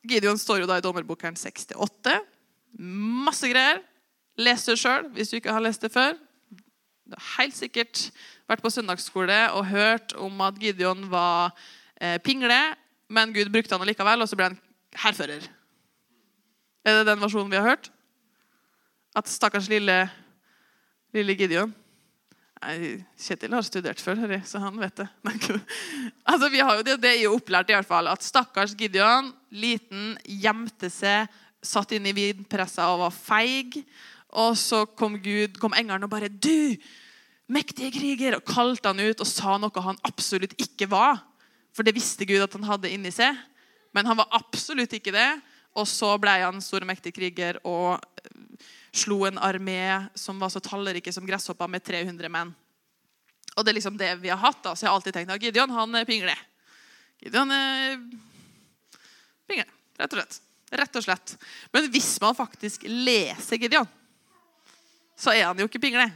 Gideon 0.08 0.38
står 0.40 0.62
jo 0.62 0.70
da 0.70 0.78
i 0.78 0.84
dommerbokeren 0.86 1.38
68. 1.38 2.14
Masse 3.26 3.50
greier. 3.50 3.82
Les 4.38 4.66
det 4.70 4.78
sjøl 4.78 5.10
hvis 5.16 5.32
du 5.32 5.40
ikke 5.40 5.54
har 5.54 5.64
lest 5.66 5.82
det 5.82 5.90
før. 5.94 6.14
Du 7.08 7.16
har 7.16 7.26
helt 7.40 7.58
sikkert 7.58 8.06
vært 8.50 8.62
på 8.64 8.72
søndagsskole 8.72 9.40
og 9.58 9.70
hørt 9.72 10.14
om 10.22 10.42
at 10.46 10.60
Gideon 10.62 11.08
var 11.10 11.56
pingle, 12.24 12.60
men 13.10 13.34
Gud 13.34 13.50
brukte 13.54 13.78
han 13.78 13.88
likevel, 13.88 14.22
og 14.22 14.30
så 14.30 14.38
ble 14.38 14.52
han 14.52 14.60
hærfører. 15.02 15.48
Er 16.88 17.00
det 17.00 17.08
den 17.10 17.22
versjonen 17.22 17.52
vi 17.52 17.60
har 17.60 17.68
hørt? 17.68 17.92
At 19.18 19.30
stakkars 19.32 19.70
lille, 19.72 20.06
lille 21.16 21.36
Gideon 21.36 21.74
Nei, 22.58 22.98
Kjetil 23.22 23.54
har 23.54 23.66
studert 23.66 24.02
før, 24.02 24.24
så 24.48 24.60
han 24.64 24.80
vet 24.82 25.04
det. 25.04 25.06
altså, 26.32 26.50
vi 26.50 26.62
har 26.64 26.80
jo 26.80 26.86
det, 26.88 26.96
det 27.04 27.12
er 27.12 27.20
jo 27.22 27.36
opplært 27.38 27.70
i 27.70 27.76
hvert 27.76 27.90
fall, 27.90 28.10
at 28.10 28.26
stakkars 28.26 28.74
Gideon, 28.78 29.30
liten, 29.54 30.16
gjemte 30.26 30.90
seg, 30.90 31.30
satt 31.62 31.94
inn 31.94 32.08
i 32.10 32.16
vinpressa 32.18 32.90
og 32.94 33.04
var 33.06 33.14
feig. 33.14 33.78
Og 34.42 34.58
så 34.60 34.84
kom 34.98 35.20
Gud, 35.22 35.60
kom 35.62 35.76
engelen 35.78 36.08
og 36.08 36.12
bare 36.12 36.30
'Du, 36.30 36.76
mektige 37.48 37.94
kriger!' 37.94 38.36
og 38.36 38.46
kalte 38.46 38.90
han 38.90 39.00
ut 39.00 39.22
og 39.22 39.28
sa 39.30 39.58
noe 39.58 39.84
han 39.84 40.02
absolutt 40.04 40.58
ikke 40.58 40.90
var. 40.90 41.22
For 41.78 41.86
det 41.86 41.94
visste 41.94 42.26
Gud 42.26 42.42
at 42.42 42.56
han 42.58 42.66
hadde 42.66 42.90
inni 42.90 43.14
seg. 43.14 43.38
Men 43.94 44.10
han 44.10 44.18
var 44.18 44.34
absolutt 44.34 44.96
ikke 44.98 45.14
det. 45.14 45.30
Og 45.78 45.86
så 45.86 46.10
ble 46.18 46.34
han 46.42 46.58
stor 46.64 46.82
og 46.82 46.90
mektig 46.90 47.14
kriger 47.14 47.60
og 47.68 48.02
slo 48.98 49.20
en 49.28 49.38
armé 49.38 50.10
som 50.18 50.40
var 50.42 50.50
så 50.50 50.62
tallrike 50.64 51.14
som 51.14 51.26
gresshoppa, 51.28 51.68
med 51.70 51.86
300 51.86 52.32
menn. 52.34 52.54
Og 53.54 53.66
det 53.66 53.72
er 53.72 53.78
liksom 53.78 53.98
det 54.00 54.10
vi 54.24 54.32
har 54.34 54.42
hatt. 54.42 54.64
da, 54.64 54.74
Så 54.74 54.86
jeg 54.86 54.90
har 54.90 54.98
alltid 54.98 55.14
tenkt 55.14 55.34
at 55.34 55.44
Gideon 55.44 55.74
han 55.74 55.96
er 55.96 56.10
pingle. 56.10 56.34
Gideon 57.22 57.54
er 57.54 57.98
pingle, 59.50 59.70
rett 60.02 60.14
og 60.14 60.20
slett. 60.20 60.42
Rett 60.82 61.00
og 61.00 61.06
slett. 61.06 61.36
Men 61.74 61.88
hvis 61.94 62.10
man 62.22 62.36
faktisk 62.36 62.84
leser 62.90 63.62
Gideon, 63.62 63.88
så 65.18 65.34
er 65.34 65.46
han 65.48 65.62
jo 65.62 65.70
ikke 65.70 65.82
pingle. 65.82 66.10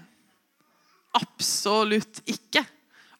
Absolutt 1.18 2.22
ikke. 2.30 2.65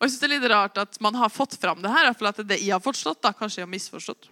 Og 0.02 0.08
jeg 0.08 0.12
synes 0.12 0.22
Det 0.24 0.28
er 0.28 0.36
litt 0.40 0.50
rart 0.50 0.82
at 0.82 0.98
man 1.00 1.16
har 1.22 1.30
fått 1.30 1.54
fram 1.62 1.82
det 1.84 1.94
her. 1.94 2.10
For 2.18 2.32
at 2.32 2.42
det 2.42 2.58
jeg 2.58 2.74
har 2.74 2.82
forstått, 2.82 3.22
da, 3.22 3.36
kanskje 3.38 3.62
jeg 3.62 3.68
har 3.68 3.74
misforstått. 3.76 4.32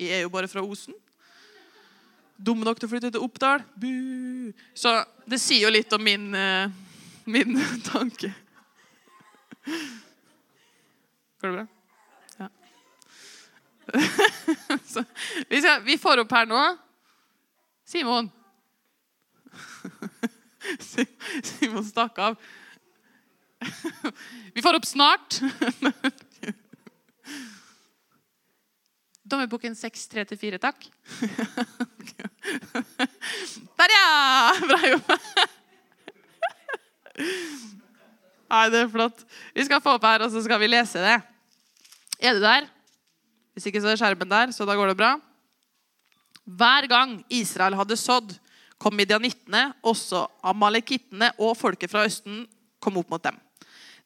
Jeg 0.00 0.16
er 0.16 0.24
jo 0.24 0.32
bare 0.32 0.48
fra 0.48 0.64
Osen 0.64 0.96
dumme 2.42 2.66
nok 2.66 2.80
til 2.80 2.88
å 2.88 2.92
flytte 2.92 3.12
til 3.14 3.22
Oppdal. 3.22 3.62
Bu. 3.78 4.52
Så 4.74 4.94
det 5.28 5.40
sier 5.42 5.66
jo 5.66 5.72
litt 5.72 5.92
om 5.94 6.02
min, 6.02 6.32
uh, 6.34 6.72
min 7.30 7.58
tanke. 7.92 8.32
Går 11.42 11.52
det 11.52 11.54
bra? 11.56 11.66
Ja. 12.40 12.48
Så, 14.92 15.04
vi, 15.48 15.60
skal, 15.60 15.82
vi, 15.86 15.98
får 16.00 16.24
opp 16.24 16.34
her 16.34 16.48
nå 16.50 16.62
Simon. 17.86 18.30
Simon 20.90 21.86
stakk 21.86 22.18
av. 22.22 22.38
Vi 24.54 24.62
får 24.64 24.78
opp 24.78 24.86
snart. 24.88 25.40
Dommerboken 29.22 29.74
6, 29.78 30.08
3-4, 30.12 30.58
takk. 30.60 30.88
Der, 33.78 33.94
ja! 33.94 34.06
Bra 34.66 34.78
jobba. 34.90 35.16
Nei, 38.52 38.66
det 38.72 38.82
er 38.82 38.90
flott. 38.92 39.22
Vi 39.56 39.64
skal 39.64 39.80
få 39.80 39.96
opp 39.96 40.04
her, 40.04 40.26
og 40.26 40.32
så 40.34 40.42
skal 40.44 40.60
vi 40.60 40.68
lese 40.68 41.00
det. 41.00 41.16
Er 42.20 42.36
du 42.36 42.42
der? 42.42 42.68
Hvis 43.54 43.68
ikke, 43.68 43.80
så 43.84 43.92
er 43.92 44.00
skjermen 44.00 44.28
der, 44.28 44.52
så 44.52 44.66
da 44.68 44.76
går 44.76 44.92
det 44.92 44.98
bra. 45.00 45.14
Hver 46.44 46.88
gang 46.90 47.20
Israel 47.32 47.76
hadde 47.78 47.96
sådd, 48.00 48.34
kom 48.82 48.96
midianittene, 48.98 49.70
også 49.86 50.26
amalekittene 50.50 51.30
og 51.38 51.54
folket 51.56 51.92
fra 51.92 52.04
Østen 52.08 52.44
kom 52.82 52.98
opp 52.98 53.12
mot 53.12 53.22
dem. 53.22 53.38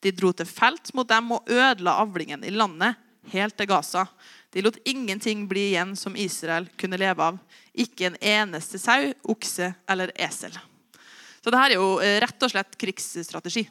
De 0.05 0.13
dro 0.13 0.33
til 0.37 0.49
felt 0.49 0.93
mot 0.95 1.09
dem 1.09 1.33
og 1.37 1.49
ødela 1.49 1.97
avlingen 2.03 2.45
i 2.45 2.53
landet 2.55 2.99
helt 3.33 3.57
til 3.57 3.69
Gaza. 3.71 4.07
De 4.53 4.63
lot 4.63 4.79
ingenting 4.85 5.47
bli 5.49 5.71
igjen 5.73 5.97
som 5.99 6.17
Israel 6.17 6.69
kunne 6.79 6.99
leve 7.01 7.23
av. 7.23 7.39
Ikke 7.75 8.09
en 8.09 8.19
eneste 8.21 8.79
sau, 8.81 9.11
okse 9.29 9.73
eller 9.89 10.13
esel. 10.15 10.55
Så 11.43 11.51
dette 11.51 11.65
er 11.67 11.77
jo 11.77 11.97
eh, 12.03 12.19
rett 12.23 12.43
og 12.43 12.53
slett 12.53 12.79
krigsstrategi. 12.81 13.67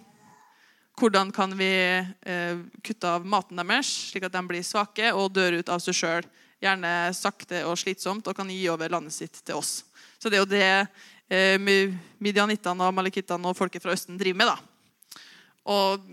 Hvordan 0.95 1.31
kan 1.35 1.51
vi 1.59 1.71
eh, 1.75 2.59
kutte 2.85 3.15
av 3.17 3.25
maten 3.27 3.59
deres, 3.59 3.89
slik 4.11 4.27
at 4.27 4.35
de 4.35 4.43
blir 4.47 4.63
svake 4.63 5.09
og 5.11 5.33
dør 5.35 5.59
ut 5.59 5.71
av 5.73 5.81
seg 5.83 5.97
sjøl? 5.97 6.29
Gjerne 6.63 6.91
sakte 7.17 7.65
og 7.67 7.75
slitsomt, 7.77 8.27
og 8.29 8.37
kan 8.37 8.47
gi 8.49 8.61
over 8.71 8.93
landet 8.93 9.13
sitt 9.13 9.41
til 9.43 9.59
oss. 9.59 9.81
Så 10.15 10.31
det 10.31 10.39
er 10.39 10.45
jo 10.45 10.53
det 10.53 10.69
eh, 11.27 11.59
midianittene 12.23 12.87
og 12.87 12.95
malikittene 12.95 13.51
og 13.51 13.57
folket 13.57 13.83
fra 13.83 13.97
Østen 13.97 14.21
driver 14.21 14.39
med. 14.39 14.53
da. 14.53 14.74
Og 15.65 16.03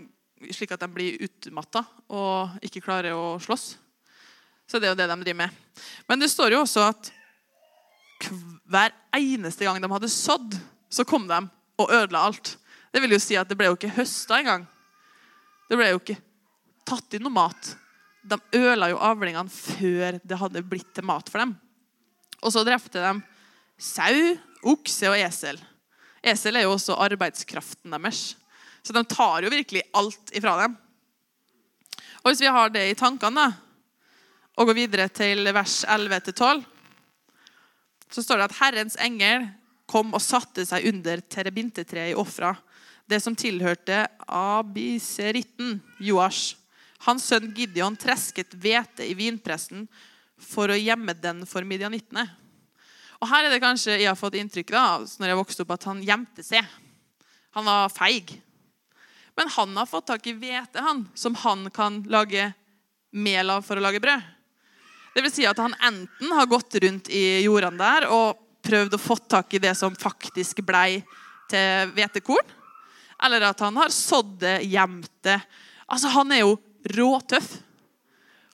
slik 0.51 0.73
at 0.75 0.81
de 0.83 0.89
blir 0.91 1.21
utmatta 1.23 1.83
og 2.11 2.57
ikke 2.65 2.83
klarer 2.83 3.15
å 3.15 3.37
slåss. 3.41 3.73
Så 4.67 4.79
det 4.79 4.89
er 4.89 4.93
jo 4.93 4.99
det 4.99 5.09
de 5.11 5.19
driver 5.21 5.39
med. 5.43 5.61
Men 6.09 6.21
det 6.23 6.31
står 6.31 6.55
jo 6.55 6.63
også 6.63 6.87
at 6.87 7.11
hver 8.71 8.93
eneste 9.15 9.65
gang 9.65 9.81
de 9.81 9.91
hadde 9.91 10.11
sådd, 10.11 10.55
så 10.89 11.05
kom 11.07 11.27
de 11.29 11.39
og 11.81 11.91
ødela 11.91 12.27
alt. 12.29 12.55
Det 12.93 13.01
vil 13.03 13.15
jo 13.15 13.21
si 13.21 13.37
at 13.39 13.49
det 13.49 13.57
ble 13.57 13.71
jo 13.71 13.77
ikke 13.77 13.95
høsta 13.95 14.39
engang. 14.39 14.67
Det 15.69 15.79
ble 15.79 15.89
jo 15.89 15.99
ikke 16.01 16.19
tatt 16.87 17.15
inn 17.17 17.25
noe 17.25 17.33
mat. 17.33 17.73
De 18.23 18.37
øla 18.55 18.91
jo 18.91 19.01
avlingene 19.03 19.51
før 19.51 20.19
det 20.23 20.39
hadde 20.39 20.63
blitt 20.67 20.93
til 20.95 21.07
mat 21.07 21.31
for 21.31 21.43
dem. 21.43 21.55
Og 22.43 22.53
så 22.53 22.63
drepte 22.67 23.01
de 23.01 23.13
sau, 23.81 24.37
okse 24.73 25.09
og 25.09 25.17
esel. 25.17 25.59
Esel 26.23 26.59
er 26.59 26.67
jo 26.67 26.75
også 26.75 26.95
arbeidskraften 27.03 27.91
deres. 27.95 28.33
Så 28.83 28.93
de 28.95 29.03
tar 29.07 29.45
jo 29.45 29.51
virkelig 29.53 29.85
alt 29.95 30.33
ifra 30.35 30.57
dem. 30.63 30.75
Og 32.23 32.31
Hvis 32.31 32.43
vi 32.43 32.51
har 32.51 32.71
det 32.71 32.83
i 32.89 32.97
tankene 32.99 33.49
og 34.53 34.69
går 34.69 34.77
videre 34.77 35.09
til 35.11 35.47
vers 35.55 35.81
11-12, 35.89 36.63
så 38.13 38.21
står 38.21 38.39
det 38.39 38.49
at 38.49 38.59
Herrens 38.59 38.97
engel 39.01 39.47
kom 39.89 40.13
og 40.13 40.23
satte 40.23 40.65
seg 40.67 40.85
under 40.91 41.23
terebintetreet 41.31 42.13
i 42.13 42.19
ofra, 42.19 42.53
det 43.09 43.19
som 43.23 43.35
tilhørte 43.35 44.05
abiseritten 44.27 45.79
Joash. 45.99 46.55
Hans 47.03 47.25
sønn 47.27 47.49
Gideon 47.55 47.97
tresket 47.99 48.53
hvete 48.55 49.03
i 49.03 49.15
vinpressen 49.17 49.87
for 50.39 50.71
å 50.71 50.79
gjemme 50.79 51.15
den 51.19 51.43
for 51.49 51.67
midjanittene. 51.67 52.23
Og 53.19 53.27
Her 53.31 53.47
er 53.47 53.53
det 53.53 53.63
kanskje 53.63 53.97
jeg 53.97 54.07
har 54.07 54.19
fått 54.19 54.37
inntrykk 54.39 54.71
av 54.75 55.05
når 55.19 55.31
jeg 55.31 55.39
vokste 55.39 55.65
opp, 55.65 55.75
at 55.75 55.87
han 55.87 56.01
gjemte 56.03 56.43
seg. 56.43 56.63
Han 57.55 57.67
var 57.67 57.91
feig. 57.91 58.33
Men 59.35 59.49
han 59.49 59.77
har 59.77 59.89
fått 59.89 60.07
tak 60.11 60.27
i 60.27 60.35
hvete 60.37 60.81
han, 60.83 61.07
som 61.13 61.35
han 61.35 61.69
kan 61.73 62.03
lage 62.09 62.51
mel 63.11 63.49
av 63.49 63.65
for 63.65 63.77
å 63.77 63.83
lage 63.83 64.01
brød. 64.03 64.21
Det 65.13 65.21
vil 65.21 65.33
si 65.33 65.45
at 65.45 65.59
han 65.61 65.75
enten 65.77 66.31
har 66.33 66.49
gått 66.49 66.75
rundt 66.81 67.09
i 67.13 67.43
jordene 67.45 67.77
der 67.77 68.07
og 68.09 68.39
prøvd 68.65 68.95
å 68.95 69.01
få 69.01 69.17
tak 69.29 69.53
i 69.53 69.61
det 69.61 69.75
som 69.77 69.93
faktisk 69.95 70.63
blei 70.65 71.03
til 71.51 71.91
hvetekorn, 71.93 72.53
eller 73.23 73.49
at 73.49 73.61
han 73.61 73.77
har 73.77 73.93
sådd 73.93 74.39
det, 74.41 74.55
gjemt 74.65 75.11
det. 75.25 75.37
Altså, 75.85 76.07
Han 76.07 76.31
er 76.31 76.43
jo 76.43 76.57
råtøff. 76.95 77.51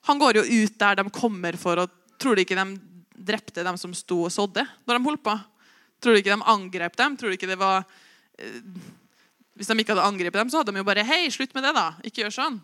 Han 0.08 0.18
går 0.18 0.40
jo 0.40 0.44
ut 0.64 0.78
der 0.78 1.00
de 1.00 1.10
kommer 1.10 1.56
for 1.60 1.84
å 1.84 1.88
Tror 2.20 2.36
du 2.36 2.42
ikke 2.42 2.58
de 2.58 2.74
drepte 3.16 3.62
dem 3.64 3.78
som 3.80 3.94
sto 3.96 4.26
og 4.26 4.32
sådde 4.34 4.60
når 4.84 4.98
de 4.98 5.04
holdt 5.06 5.22
på? 5.24 5.32
Tror 6.04 6.12
du 6.12 6.20
ikke 6.20 6.34
de 6.34 6.48
angrep 6.52 6.98
dem? 7.00 7.14
Tror 7.16 7.32
du 7.32 7.36
ikke 7.38 7.48
det 7.48 7.56
var 7.56 7.78
eh, 8.36 8.58
hvis 9.60 9.68
de 9.68 9.76
ikke 9.82 9.92
hadde 9.92 10.08
angrepet 10.08 10.40
dem, 10.40 10.48
så 10.48 10.62
hadde 10.62 10.72
de 10.72 10.80
jo 10.80 10.88
bare 10.88 11.04
Hei, 11.04 11.26
slutt 11.28 11.52
med 11.52 11.66
det, 11.66 11.74
da. 11.76 11.90
Ikke 12.00 12.22
gjør 12.22 12.32
sånn. 12.32 12.54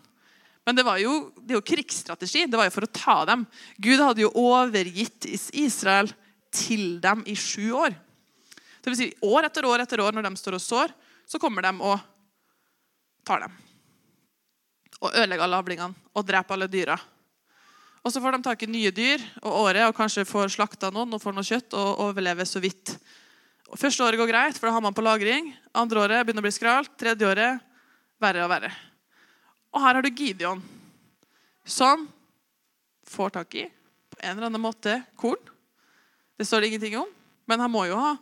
Men 0.65 0.75
det 0.75 0.83
var 0.83 0.97
jo, 0.97 1.29
det 1.37 1.53
er 1.53 1.59
jo 1.59 1.67
krigsstrategi. 1.69 2.47
Det 2.49 2.57
var 2.57 2.65
jo 2.65 2.73
for 2.73 2.87
å 2.87 2.89
ta 2.89 3.17
dem. 3.29 3.43
Gud 3.77 4.01
hadde 4.01 4.23
jo 4.25 4.31
overgitt 4.41 5.27
Israel 5.29 6.09
til 6.49 6.97
dem 7.03 7.21
i 7.29 7.35
sju 7.37 7.69
år. 7.77 7.93
Det 8.81 8.89
vil 8.89 8.97
si, 8.97 9.07
år 9.29 9.45
etter 9.45 9.67
år 9.69 9.83
etter 9.85 10.01
år 10.01 10.17
når 10.17 10.25
de 10.25 10.41
står 10.41 10.57
og 10.57 10.63
sår, 10.63 10.95
så 11.29 11.39
kommer 11.39 11.63
de 11.67 11.71
og 11.85 12.01
tar 13.27 13.45
dem. 13.45 13.53
Og 14.97 15.13
ødelegger 15.13 15.45
alle 15.45 15.61
avlingene 15.61 16.09
og 16.17 16.25
dreper 16.25 16.57
alle 16.57 16.71
dyra. 16.71 16.97
Og 18.01 18.09
så 18.09 18.23
får 18.23 18.39
de 18.39 18.41
tak 18.49 18.65
i 18.65 18.71
nye 18.71 18.89
dyr 18.95 19.21
og 19.43 19.67
året 19.67 19.85
og 19.85 19.95
kanskje 19.95 20.25
får 20.25 20.55
slakta 20.57 20.89
noen 20.95 21.13
og 21.13 21.21
får 21.21 21.37
noe 21.37 21.45
kjøtt 21.45 21.77
og 21.77 22.03
overlever 22.09 22.49
så 22.49 22.63
vidt. 22.63 22.95
Første 23.75 24.05
året 24.05 24.19
går 24.19 24.29
greit, 24.29 24.55
for 24.55 24.69
da 24.69 24.77
har 24.77 24.83
man 24.83 24.95
på 24.95 25.03
lagring. 25.03 25.49
Andre 25.75 26.05
året 26.05 26.23
begynner 26.23 26.39
å 26.39 26.47
bli 26.47 26.55
skralt. 26.55 26.93
Tredje 26.99 27.27
året 27.27 27.59
verre 28.21 28.45
og 28.45 28.51
verre. 28.51 28.71
Og 29.75 29.83
her 29.83 29.97
har 29.97 30.05
du 30.05 30.09
Gideon, 30.09 30.61
som 31.67 32.07
får 33.07 33.35
tak 33.35 33.57
i 33.59 33.65
på 33.67 34.19
en 34.21 34.37
eller 34.37 34.47
annen 34.47 34.63
måte 34.63 34.95
korn. 35.19 35.41
Det 36.39 36.47
står 36.47 36.63
det 36.63 36.71
ingenting 36.71 36.95
om, 37.01 37.11
men 37.49 37.59
han 37.59 37.71
må 37.73 37.83
jo 37.89 37.99
ha, 37.99 38.15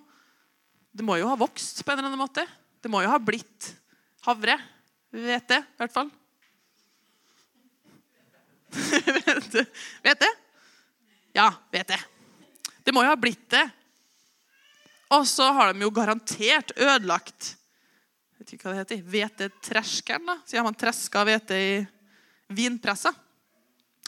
det 0.96 1.06
må 1.06 1.20
jo 1.20 1.30
ha 1.30 1.38
vokst 1.40 1.84
på 1.84 1.94
en 1.94 2.00
eller 2.00 2.10
annen 2.10 2.24
måte. 2.24 2.46
Det 2.82 2.90
må 2.92 3.04
jo 3.04 3.12
ha 3.12 3.22
blitt 3.22 3.70
havre. 4.26 4.58
Vet 5.14 5.48
det, 5.52 5.62
i 5.62 5.80
hvert 5.80 5.94
fall. 5.94 6.10
vet 10.06 10.26
det? 10.26 10.34
Ja, 11.38 11.52
vet 11.72 11.94
det. 11.94 12.02
Det 12.84 12.94
må 12.96 13.06
jo 13.06 13.14
ha 13.14 13.20
blitt 13.20 13.46
det. 13.54 13.64
Og 15.16 15.24
så 15.30 15.48
har 15.56 15.74
de 15.74 15.86
jo 15.86 15.94
garantert 15.96 16.76
ødelagt 16.76 17.56
vet 18.46 18.54
ikke 18.54 18.68
hva 18.68 18.76
det 18.76 18.84
heter, 18.84 19.06
hvetetreskeren. 19.10 20.28
da. 20.28 20.38
Så 20.46 20.60
har 20.60 20.66
man 20.68 20.78
treska 20.78 21.24
hvete 21.26 21.58
i 21.58 21.72
vinpressa. 22.54 23.14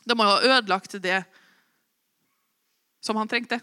De 0.05 0.15
må 0.15 0.27
jo 0.27 0.35
ha 0.35 0.57
ødelagt 0.57 0.99
det 1.01 1.23
som 3.01 3.17
han 3.17 3.29
trengte. 3.29 3.59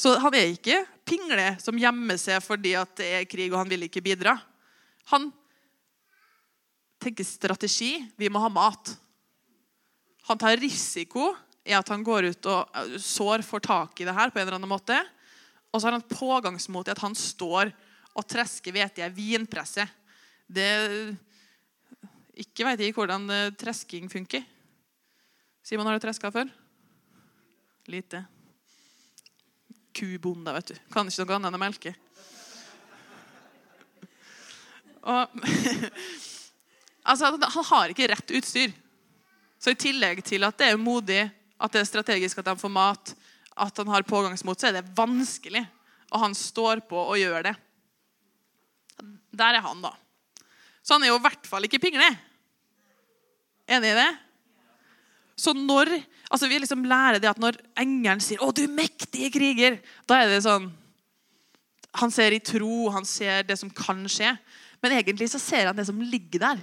Så 0.00 0.14
han 0.22 0.34
er 0.34 0.54
ikke 0.54 0.78
pingle 1.04 1.58
som 1.60 1.76
gjemmer 1.76 2.16
seg 2.20 2.40
fordi 2.40 2.72
det 2.96 3.10
er 3.18 3.28
krig 3.28 3.50
og 3.52 3.60
han 3.60 3.68
vil 3.68 3.84
ikke 3.84 4.02
bidra. 4.04 4.38
Han 5.12 5.28
tenker 7.00 7.26
strategi. 7.26 7.98
Vi 8.16 8.30
må 8.32 8.40
ha 8.40 8.48
mat. 8.48 8.94
Han 10.30 10.40
tar 10.40 10.56
risiko 10.60 11.34
i 11.68 11.76
at 11.76 11.88
han 11.92 12.04
går 12.06 12.30
ut 12.32 12.48
og 12.48 12.80
eh, 12.80 12.96
sår 13.02 13.44
får 13.44 13.66
tak 13.66 14.00
i 14.00 14.06
det 14.08 14.16
her 14.16 14.32
på 14.32 14.40
en 14.40 14.46
eller 14.46 14.56
annen 14.56 14.72
måte. 14.72 14.96
Og 15.70 15.80
så 15.80 15.86
har 15.86 15.98
han 15.98 16.08
pågangsmot 16.10 16.88
i 16.88 16.94
at 16.94 17.02
han 17.02 17.14
står 17.14 17.70
og 18.18 18.26
tresker 18.26 18.74
hvete 18.74 19.02
i 19.02 19.06
ei 19.06 19.14
vinpresse. 19.14 19.86
Det 20.50 20.70
Ikke 22.40 22.66
veit 22.66 22.82
jeg 22.82 22.96
hvordan 22.96 23.28
eh, 23.30 23.52
tresking 23.58 24.10
funker. 24.10 24.42
Simon, 25.62 25.86
har 25.86 25.98
du 25.98 26.02
treska 26.02 26.30
før? 26.32 26.48
Lite. 27.90 28.24
Kubonde, 29.94 30.54
vet 30.56 30.72
du. 30.72 30.78
Kan 30.90 31.10
ikke 31.10 31.26
noe 31.26 31.36
annet 31.36 31.50
enn 31.50 31.58
å 31.58 31.60
melke. 31.60 31.92
Og, 35.00 35.42
altså, 37.10 37.30
han 37.30 37.68
har 37.70 37.92
ikke 37.92 38.08
rett 38.10 38.34
utstyr. 38.40 38.72
Så 39.60 39.74
i 39.74 39.78
tillegg 39.78 40.22
til 40.24 40.44
at 40.48 40.56
det 40.58 40.70
er 40.72 40.80
modig, 40.80 41.26
at 41.60 41.72
det 41.74 41.82
er 41.82 41.88
strategisk 41.88 42.40
at 42.40 42.48
de 42.48 42.56
får 42.60 42.72
mat, 42.72 43.14
at 43.60 43.82
han 43.82 43.90
har 43.92 44.06
pågangsmot, 44.08 44.60
så 44.60 44.70
er 44.70 44.78
det 44.78 44.88
vanskelig. 44.96 45.62
Og 46.10 46.22
han 46.24 46.34
står 46.36 46.82
på 46.88 46.98
og 46.98 47.18
gjør 47.20 47.50
det. 47.50 47.54
Der 49.36 49.58
er 49.58 49.64
han, 49.64 49.82
da. 49.84 49.92
Så 50.82 50.96
han 50.96 51.04
er 51.04 51.12
jo 51.12 51.20
i 51.20 51.24
hvert 51.24 51.46
fall 51.46 51.66
ikke 51.68 51.80
pingle. 51.82 52.08
Enig 53.70 53.92
i 53.92 53.98
det? 54.00 54.10
Så 55.38 55.54
når 55.56 55.92
altså 56.30 56.48
vi 56.50 56.58
liksom 56.60 56.84
lærer 56.88 57.20
det 57.20 57.30
at 57.30 57.40
når 57.40 57.58
engelen 57.78 58.20
sier 58.22 58.38
'Å, 58.38 58.52
du 58.54 58.66
mektige 58.68 59.30
kriger', 59.32 59.80
da 60.06 60.20
er 60.20 60.28
det 60.28 60.44
sånn 60.44 60.72
Han 61.92 62.10
ser 62.10 62.30
i 62.30 62.38
tro, 62.38 62.88
han 62.94 63.04
ser 63.04 63.42
det 63.42 63.58
som 63.58 63.68
kan 63.68 64.04
skje. 64.06 64.38
Men 64.80 64.92
egentlig 64.92 65.26
så 65.28 65.40
ser 65.42 65.66
han 65.66 65.74
det 65.74 65.86
som 65.86 65.98
ligger 65.98 66.38
der. 66.38 66.60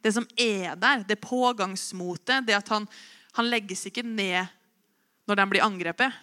Det 0.00 0.14
som 0.14 0.24
er 0.40 0.74
der, 0.74 1.04
det 1.04 1.20
pågangsmotet, 1.20 2.46
det 2.46 2.56
at 2.56 2.68
han, 2.68 2.88
han 3.36 3.50
legges 3.50 3.84
ikke 3.84 4.02
ned 4.02 4.48
når 5.28 5.40
den 5.40 5.52
blir 5.52 5.64
angrepet. 5.64 6.22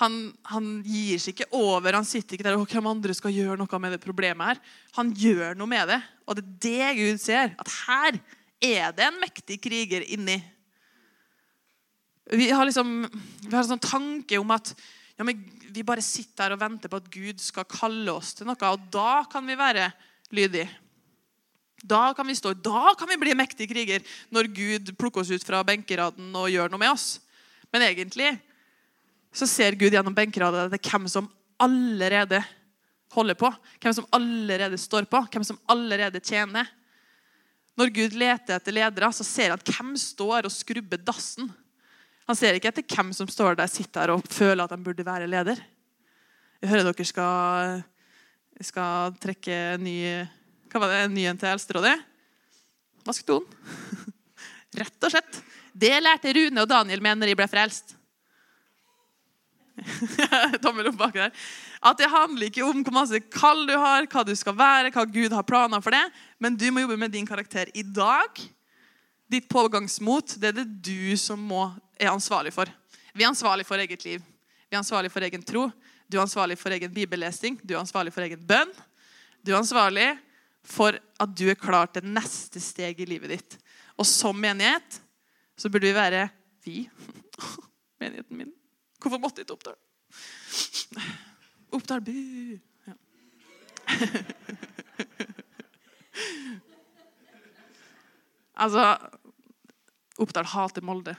Han, 0.00 0.14
han, 0.48 0.68
gir 0.86 1.20
seg 1.20 1.34
ikke 1.34 1.50
over. 1.58 1.98
Han 1.98 2.06
sitter 2.08 2.36
ikke 2.36 2.46
der 2.46 2.56
og 2.56 2.70
hvem 2.70 2.88
andre 2.88 3.14
skal 3.16 3.34
gjøre 3.34 3.58
noe 3.60 3.82
med 3.82 3.94
det 3.96 4.00
problemet. 4.02 4.54
her. 4.54 4.78
Han 4.96 5.12
gjør 5.12 5.58
noe 5.58 5.68
med 5.70 5.92
det. 5.92 6.00
Og 6.26 6.38
det 6.38 6.44
er 6.46 6.56
det 6.64 6.96
Gud 7.00 7.22
ser. 7.22 7.54
At 7.60 7.74
her 7.84 8.18
er 8.62 8.96
det 8.96 9.06
en 9.06 9.20
mektig 9.20 9.60
kriger 9.62 10.06
inni. 10.14 10.38
Vi 12.32 12.48
har 12.54 12.64
liksom, 12.64 13.02
vi 13.42 13.52
har 13.52 13.64
en 13.64 13.72
sånn 13.74 13.82
tanke 13.82 14.38
om 14.40 14.54
at 14.54 14.72
ja, 15.18 15.26
vi 15.26 15.84
bare 15.84 16.04
sitter 16.04 16.46
her 16.46 16.54
og 16.54 16.62
venter 16.62 16.88
på 16.88 17.00
at 17.02 17.10
Gud 17.12 17.42
skal 17.42 17.68
kalle 17.68 18.14
oss 18.14 18.32
til 18.38 18.48
noe. 18.48 18.56
Og 18.70 18.86
da 18.94 19.24
kan 19.30 19.44
vi 19.46 19.58
være 19.58 19.90
lydige. 20.32 20.70
Da 21.82 22.12
kan 22.14 22.28
vi 22.30 22.36
stå, 22.38 22.54
da 22.54 22.94
kan 22.98 23.10
vi 23.10 23.18
bli 23.18 23.34
mektig 23.34 23.66
kriger 23.70 24.04
når 24.30 24.48
Gud 24.54 24.92
plukker 24.98 25.24
oss 25.24 25.32
ut 25.34 25.44
fra 25.44 25.64
benkeraden 25.66 26.30
og 26.38 26.50
gjør 26.52 26.70
noe 26.70 26.80
med 26.80 26.94
oss. 26.94 27.16
Men 27.72 27.86
egentlig 27.88 28.34
så 29.32 29.48
ser 29.48 29.78
Gud 29.80 29.94
gjennom 29.94 30.14
benkeradet 30.16 30.66
at 30.66 30.74
det 30.74 30.80
er 30.80 30.90
hvem 30.92 31.08
som 31.08 31.30
allerede 31.62 32.42
holder 33.14 33.38
på. 33.38 33.48
Hvem 33.80 33.96
som 33.96 34.08
allerede 34.12 34.78
står 34.80 35.08
på, 35.08 35.22
hvem 35.32 35.44
som 35.46 35.60
allerede 35.72 36.20
tjener. 36.20 36.68
Når 37.78 37.92
Gud 37.96 38.16
leter 38.20 38.58
etter 38.58 38.76
ledere, 38.76 39.08
så 39.16 39.24
ser 39.24 39.54
han 39.54 39.64
hvem 39.64 39.94
står 40.00 40.48
og 40.48 40.52
skrubber 40.52 41.00
dassen. 41.00 41.48
Han 42.28 42.38
ser 42.38 42.58
ikke 42.58 42.70
etter 42.70 42.84
hvem 42.84 43.14
som 43.16 43.30
står 43.30 43.56
der, 43.58 43.70
sitter 43.72 44.04
der 44.04 44.14
og 44.16 44.28
føler 44.28 44.64
at 44.64 44.74
de 44.74 44.84
burde 44.84 45.06
være 45.06 45.30
leder. 45.30 45.64
Jeg 46.62 46.70
hører 46.70 46.92
dere 46.92 47.08
skal, 47.08 47.82
skal 48.62 49.16
trekke 49.22 49.58
ny 49.82 49.96
hva 50.72 50.80
var 50.80 50.92
det? 50.94 51.12
ny 51.12 51.26
en 51.28 51.36
til 51.36 51.50
Eldsterådet? 51.50 51.98
Vask 53.04 53.26
doen. 53.28 53.44
Rett 54.80 55.04
og 55.04 55.12
slett. 55.12 55.40
Det 55.72 55.96
lærte 56.02 56.32
Rune 56.36 56.62
og 56.62 56.68
Daniel 56.68 57.02
med 57.04 57.20
når 57.20 57.32
de 57.32 57.36
ble 57.38 57.48
frelst. 57.50 57.96
Tommel 60.62 60.90
opp 60.90 60.98
bak 61.00 61.14
der. 61.16 61.30
At 61.82 61.98
det 61.98 62.10
handler 62.12 62.48
ikke 62.48 62.64
om 62.66 62.82
hvor 62.84 62.94
masse 62.94 63.20
kall 63.32 63.64
du 63.66 63.74
har, 63.74 64.06
hva 64.06 64.24
du 64.26 64.34
skal 64.38 64.56
være, 64.58 64.92
hva 64.94 65.06
Gud 65.08 65.32
har 65.34 65.46
planer 65.48 65.82
for 65.84 65.94
det, 65.94 66.02
men 66.38 66.58
du 66.58 66.68
må 66.70 66.84
jobbe 66.84 66.98
med 67.00 67.14
din 67.14 67.26
karakter 67.26 67.72
i 67.74 67.82
dag. 67.82 68.42
Ditt 69.32 69.48
pågangsmot 69.50 70.36
det 70.40 70.52
er 70.52 70.58
det 70.60 70.68
du 70.84 71.16
som 71.16 71.40
må, 71.40 71.70
er 71.96 72.12
ansvarlig 72.12 72.52
for. 72.54 72.68
Vi 73.16 73.24
er 73.24 73.32
ansvarlig 73.32 73.66
for 73.68 73.80
eget 73.80 74.04
liv. 74.04 74.20
Vi 74.68 74.76
er 74.76 74.82
ansvarlig 74.82 75.12
for 75.12 75.24
egen 75.24 75.42
tro. 75.44 75.66
Du 76.08 76.18
er 76.18 76.26
ansvarlig 76.26 76.58
for 76.60 76.74
egen 76.74 76.92
bibellesing. 76.92 77.58
Du 77.64 77.74
er 77.74 77.80
ansvarlig 77.80 78.12
for 78.12 78.24
egen 78.24 78.40
bønn. 78.44 78.70
Du 79.42 79.52
er 79.52 79.60
ansvarlig 79.60 80.10
for 80.62 80.96
at 80.96 81.32
du 81.34 81.48
er 81.50 81.58
klar 81.58 81.88
til 81.90 82.06
neste 82.06 82.60
steg 82.62 83.00
i 83.00 83.08
livet 83.08 83.32
ditt. 83.34 83.56
Og 83.98 84.06
som 84.08 84.36
menighet 84.38 85.00
så 85.62 85.70
burde 85.70 85.86
vi 85.86 85.94
være 85.94 86.24
vi. 86.64 86.90
Menigheten 88.02 88.36
min. 88.36 88.52
Hvorfor 88.98 89.20
måtte 89.22 89.42
ikke 89.44 89.54
Oppdal? 89.54 89.76
Oppdal 91.72 92.00
bu. 92.02 92.12
Ja. 92.86 92.94
altså 98.66 98.82
Oppdal 100.22 100.46
hater 100.50 100.82
Molde. 100.82 101.14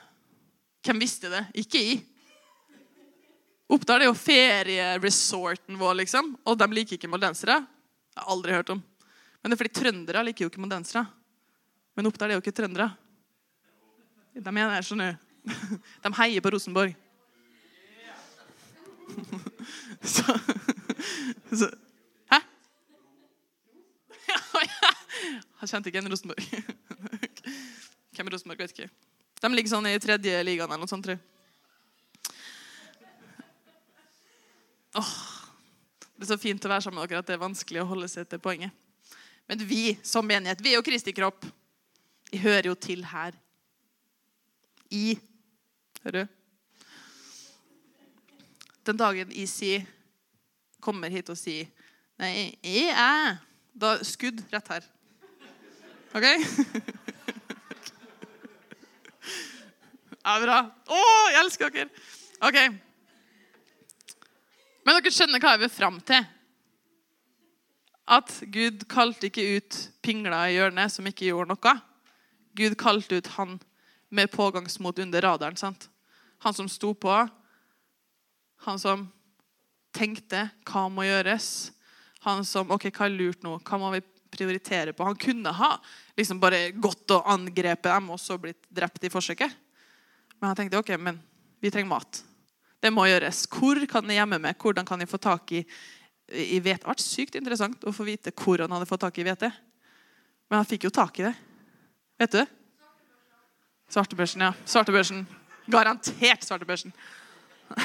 Hvem 0.83 0.99
visste 0.99 1.31
det? 1.31 1.45
Ikke 1.63 1.79
i. 1.79 1.95
Oppdal 3.71 4.03
er 4.03 4.07
jo 4.09 4.17
ferieresorten 4.19 5.79
vår, 5.79 5.93
liksom. 6.03 6.25
Og 6.43 6.59
de 6.59 6.67
liker 6.75 6.95
ikke 6.99 7.11
moldensere. 7.11 7.55
Jeg 8.13 8.19
har 8.19 8.31
aldri 8.35 8.51
hørt 8.59 8.73
om. 8.75 8.81
Men 9.39 9.47
det 9.49 9.55
er 9.55 9.61
fordi 9.63 9.79
trøndere 9.79 10.25
liker 10.27 10.43
jo 10.45 10.51
ikke 10.51 10.63
moldensere. 10.63 11.03
Men 11.95 12.07
Oppdal 12.11 12.29
er 12.31 12.35
jo 12.37 12.43
ikke 12.43 12.57
trøndere. 12.59 12.89
De 14.33 14.49
er 14.49 14.69
der, 14.73 14.81
skjønner 14.85 15.17
De 16.03 16.13
heier 16.17 16.41
på 16.41 16.49
Rosenborg. 16.53 16.95
Så, 20.03 20.23
så 21.53 21.67
Hæ? 22.31 22.39
Han 25.59 25.69
kjente 25.69 25.89
ikke 25.89 26.01
en 26.01 26.11
Rosenborg. 26.11 26.43
Hvem 28.15 28.27
er 28.27 28.33
Rosenborg? 28.33 28.59
Vet 28.59 28.73
ikke. 28.73 28.89
De 29.43 29.51
ligger 29.53 29.71
sånn 29.71 29.87
i 29.87 29.99
tredje 30.01 30.41
ligaen 30.43 30.71
eller 30.71 30.83
noe 30.83 30.91
sånt, 30.91 31.05
tror 31.05 31.15
jeg. 31.15 31.23
Åh, 34.99 35.13
det 36.17 36.25
er 36.25 36.31
så 36.33 36.37
fint 36.41 36.65
å 36.65 36.71
være 36.71 36.85
sammen 36.85 37.01
med 37.01 37.09
dere 37.09 37.23
at 37.23 37.29
det 37.29 37.37
er 37.37 37.41
vanskelig 37.41 37.81
å 37.81 37.89
holde 37.89 38.09
seg 38.11 38.27
til 38.29 38.41
poenget. 38.43 38.73
Men 39.49 39.63
vi 39.67 39.97
som 40.05 40.25
menighet, 40.27 40.61
vi 40.63 40.73
er 40.73 40.77
jo 40.79 40.85
Kristi 40.85 41.13
kropp. 41.15 41.45
Vi 42.31 42.39
hører 42.43 42.69
jo 42.71 42.75
til 42.79 43.03
her. 43.09 43.35
I 44.93 45.17
Hører 46.03 46.25
du? 46.25 46.39
Den 48.83 48.99
dagen 48.99 49.31
sier, 49.47 49.85
kommer 50.83 51.09
hit 51.09 51.29
og 51.31 51.39
sier 51.39 51.69
Nei, 52.19 52.53
jeg 52.61 52.91
er 52.91 53.39
Da 53.73 53.95
skudd 54.05 54.43
rett 54.51 54.67
her. 54.69 54.85
OK? 56.13 56.27
Ja, 60.23 60.37
bra. 60.39 60.57
Å, 60.87 60.99
jeg 61.33 61.39
elsker 61.41 61.71
dere! 61.73 61.89
OK. 62.47 62.57
Men 64.83 64.95
dere 64.95 65.11
skjønner 65.11 65.41
hva 65.43 65.55
jeg 65.55 65.63
vil 65.65 65.73
fram 65.73 65.97
til 66.07 66.23
at 68.13 68.31
Gud 68.51 68.85
kalte 68.91 69.27
ikke 69.27 69.43
ut 69.57 69.79
pingler 70.03 70.47
i 70.47 70.55
hjørnet 70.57 70.91
som 70.91 71.07
ikke 71.07 71.27
gjorde 71.27 71.51
noe. 71.51 71.75
Gud 72.55 72.75
kalte 72.79 73.19
ut 73.19 73.31
han 73.35 73.57
med 74.13 74.31
pågangsmot 74.31 74.99
under 74.99 75.21
radaren. 75.21 75.57
sant? 75.57 75.89
Han 76.37 76.53
som 76.53 76.69
sto 76.69 76.93
på. 76.93 77.27
Han 78.61 78.79
som 78.79 79.07
tenkte 79.91 80.49
hva 80.69 80.85
må 80.89 81.05
gjøres. 81.07 81.71
Han 82.27 82.45
som 82.45 82.69
ok, 82.71 82.91
hva 82.93 83.07
er 83.07 83.15
lurt 83.15 83.41
nå? 83.43 83.57
Hva 83.65 83.79
må 83.81 83.89
vi 83.95 84.03
prioritere 84.33 84.93
på? 84.93 85.05
Han 85.07 85.17
kunne 85.17 85.49
ha 85.57 85.71
liksom 86.17 86.39
bare 86.41 86.71
gått 86.71 87.09
og 87.15 87.25
angrepet 87.33 87.89
dem 87.89 88.13
og 88.13 88.21
så 88.21 88.37
blitt 88.37 88.61
drept 88.69 89.03
i 89.03 89.11
forsøket. 89.13 89.57
Men 90.37 90.51
han 90.51 90.61
tenkte 90.61 90.81
ok, 90.81 90.93
men 91.01 91.17
vi 91.63 91.71
trenger 91.73 91.89
mat. 91.95 92.23
Det 92.83 92.93
må 92.93 93.07
gjøres. 93.07 93.45
Hvor 93.49 93.81
kan 93.89 94.09
jeg 94.11 94.21
gjemme 94.21 94.41
meg? 94.45 94.57
Hvordan 94.61 94.85
kan 94.85 95.01
jeg 95.01 95.09
få 95.09 95.17
tak 95.21 95.57
i, 95.57 95.65
i 96.29 96.59
hvete? 96.59 96.83
Det 96.83 96.91
har 96.91 97.01
sykt 97.01 97.37
interessant 97.39 97.85
å 97.87 97.95
få 97.95 98.05
vite 98.05 98.33
hvor 98.35 98.61
han 98.61 98.77
hadde 98.77 98.89
fått 98.89 99.07
tak 99.07 99.17
i 99.17 99.25
hvete. 99.25 99.49
Men 100.51 100.61
han 100.61 100.69
fikk 100.69 100.85
jo 100.85 100.93
tak 100.93 101.17
i 101.17 101.31
det. 101.31 101.37
Vet 102.21 102.35
du 102.35 102.43
det? 102.43 102.51
Svartebørsen, 103.93 104.41
ja. 104.41 104.53
Svartebørsen. 104.65 105.19
Garantert 105.69 106.41
svartebørsen. 106.43 106.93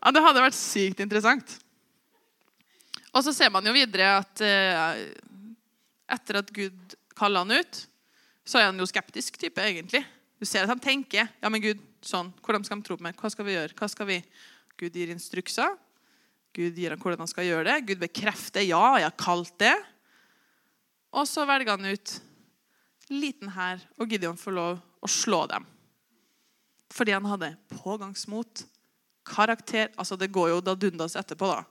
ja, 0.00 0.12
det 0.14 0.22
hadde 0.24 0.44
vært 0.46 0.56
sykt 0.56 1.02
interessant. 1.04 1.58
Og 3.12 3.20
så 3.26 3.34
ser 3.36 3.52
man 3.52 3.66
jo 3.68 3.74
videre 3.76 4.14
at 4.22 4.42
eh, 4.44 5.02
etter 6.16 6.40
at 6.40 6.52
Gud 6.54 6.96
kaller 7.16 7.44
han 7.44 7.60
ut, 7.60 7.82
så 8.46 8.60
er 8.60 8.70
han 8.70 8.80
jo 8.80 8.88
skeptisk 8.88 9.36
type, 9.40 9.60
egentlig. 9.60 10.00
Du 10.40 10.48
ser 10.48 10.64
at 10.64 10.72
han 10.72 10.80
tenker 10.80 11.28
ja, 11.28 11.50
men 11.52 11.60
Gud, 11.64 11.82
sånn, 12.04 12.32
hvordan 12.44 12.64
skal 12.64 12.78
han 12.78 12.86
tro 12.86 12.96
på 12.96 13.04
meg? 13.04 13.18
Hva 13.20 13.28
skal 13.32 13.48
vi 13.48 13.56
gjøre? 13.56 13.76
Hva 13.76 13.88
skal 13.92 14.08
vi? 14.08 14.20
Gud 14.80 14.96
gir 14.96 15.12
instrukser. 15.12 15.76
Gud 16.56 16.76
gir 16.76 16.92
ham 16.92 17.00
hvordan 17.02 17.24
han 17.24 17.30
skal 17.30 17.48
gjøre 17.48 17.68
det. 17.68 17.82
Gud 17.88 18.00
bekrefter 18.00 18.64
ja, 18.64 18.84
jeg 19.00 19.10
har 19.10 19.20
kalt 19.20 19.56
det. 19.60 19.76
Og 21.16 21.28
så 21.28 21.44
velger 21.48 21.76
han 21.76 21.92
ut 21.92 22.16
liten 23.12 23.52
hær, 23.54 23.82
og 24.00 24.10
Gideon 24.10 24.38
får 24.38 24.54
lov 24.56 24.80
å 25.02 25.10
slå 25.10 25.44
dem. 25.50 25.66
Fordi 26.94 27.14
han 27.14 27.26
hadde 27.28 27.54
pågangsmot, 27.76 28.64
karakter 29.26 29.90
Altså, 29.98 30.14
det 30.16 30.30
går 30.30 30.52
jo 30.52 30.60
da 30.62 30.76
dundas 30.78 31.16
etterpå, 31.18 31.48
da. 31.50 31.64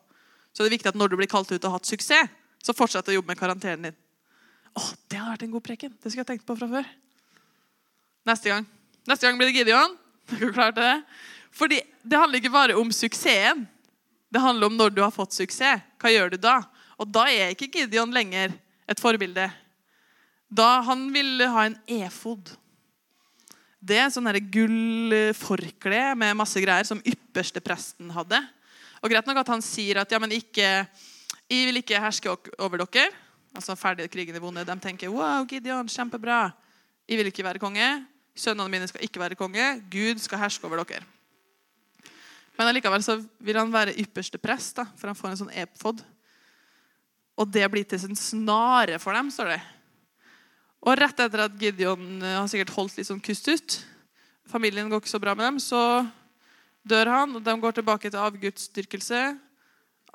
Så 0.51 0.63
det 0.63 0.69
er 0.69 0.75
viktig 0.77 0.91
at 0.91 0.97
når 0.99 1.11
du 1.11 1.17
blir 1.19 1.29
kalt 1.31 1.51
ut 1.51 1.59
og 1.59 1.69
har 1.69 1.77
hatt 1.77 1.87
suksess, 1.87 2.31
så 2.63 2.73
fortsett 2.75 3.11
å 3.11 3.15
jobbe 3.15 3.31
med 3.31 3.39
karantenen 3.39 3.89
din. 3.89 3.97
Åh, 4.75 4.91
Det 5.07 5.19
hadde 5.19 5.31
vært 5.31 5.45
en 5.45 5.53
god 5.53 5.63
preken. 5.63 5.93
Det 6.01 6.11
skulle 6.11 6.23
jeg 6.25 6.31
tenkt 6.33 6.47
på 6.47 6.55
fra 6.59 6.67
før. 6.67 6.87
Neste 8.25 8.51
gang 8.51 8.65
Neste 9.05 9.27
gang 9.27 9.37
blir 9.37 9.51
det 9.51 9.59
Gideon. 9.59 9.93
Er 10.33 10.51
klar 10.51 10.71
det? 10.73 11.03
Fordi 11.53 11.81
Det 12.03 12.17
handler 12.17 12.41
ikke 12.41 12.51
bare 12.51 12.77
om 12.79 12.91
suksessen. 12.91 13.67
Det 14.33 14.41
handler 14.41 14.67
om 14.67 14.75
når 14.75 14.95
du 14.95 15.03
har 15.03 15.13
fått 15.13 15.35
suksess. 15.35 15.83
Hva 16.01 16.11
gjør 16.11 16.33
du 16.33 16.37
da? 16.41 16.57
Og 16.97 17.07
da 17.07 17.27
er 17.29 17.53
ikke 17.53 17.69
Gideon 17.71 18.11
lenger 18.11 18.55
et 18.89 18.99
forbilde. 18.99 19.45
Da 20.49 20.81
Han 20.85 21.07
ville 21.13 21.47
ha 21.49 21.65
en 21.65 21.77
efod. 21.87 22.53
Det 23.85 23.97
er 24.01 24.09
sånn 24.09 24.31
gullforkle 24.49 26.15
med 26.17 26.37
masse 26.37 26.61
greier 26.61 26.87
som 26.87 27.01
ypperste 27.05 27.61
presten 27.61 28.09
hadde. 28.13 28.39
Og 29.03 29.11
greit 29.11 29.27
nok 29.29 29.43
at 29.43 29.51
han 29.53 29.61
sier 29.61 29.99
at 30.01 30.09
ja, 30.09 30.17
men 30.21 30.33
ikke, 30.33 30.87
jeg 31.45 31.67
vil 31.69 31.81
ikke 31.83 32.01
herske 32.01 32.31
over 32.57 32.81
dere. 32.81 33.11
Altså 33.55 33.75
ferdig 33.77 34.09
krigen 34.11 34.35
i 34.35 34.41
vonde. 34.41 34.65
De 34.65 34.75
tenker 34.81 35.11
wow, 35.13 35.45
Gideon, 35.47 35.87
kjempebra. 35.91 36.49
Jeg 37.05 37.19
vil 37.19 37.29
ikke 37.29 37.45
være 37.45 37.61
konge. 37.61 37.85
Sønnene 38.35 38.71
mine 38.71 38.89
skal 38.89 39.05
ikke 39.05 39.21
være 39.21 39.37
konge. 39.39 39.67
Gud 39.91 40.19
skal 40.23 40.41
herske 40.41 40.65
over 40.67 40.81
dere. 40.81 41.05
Men 42.55 42.71
allikevel 42.71 43.03
så 43.03 43.19
vil 43.43 43.59
han 43.59 43.71
være 43.71 43.95
ypperste 44.01 44.39
prest, 44.41 44.79
da, 44.79 44.87
for 44.97 45.11
han 45.11 45.17
får 45.19 45.33
en 45.33 45.41
sånn 45.43 45.55
epfod. 45.61 46.01
Og 47.35 47.49
det 47.51 47.67
blir 47.71 47.85
til 47.87 47.99
sin 48.01 48.17
snare 48.17 48.97
for 49.03 49.15
dem, 49.15 49.29
står 49.31 49.53
det. 49.53 49.61
Og 50.85 50.93
rett 50.99 51.17
etter 51.17 51.41
at 51.47 51.57
Gideon 51.57 52.21
eh, 52.21 52.37
har 52.37 52.47
sikkert 52.51 52.75
holdt 52.75 52.99
litt 52.99 53.09
sånn 53.09 53.23
kust 53.23 53.49
ut, 53.49 53.79
familien 54.49 54.89
går 54.91 55.01
ikke 55.01 55.15
så 55.15 55.21
bra 55.21 55.33
med 55.33 55.47
dem, 55.47 55.57
så 55.63 55.81
dør 56.85 57.09
han, 57.09 57.33
og 57.37 57.41
de 57.45 57.55
går 57.61 57.79
tilbake 57.79 58.11
til 58.11 58.21
avgudsdyrkelse. 58.21 59.21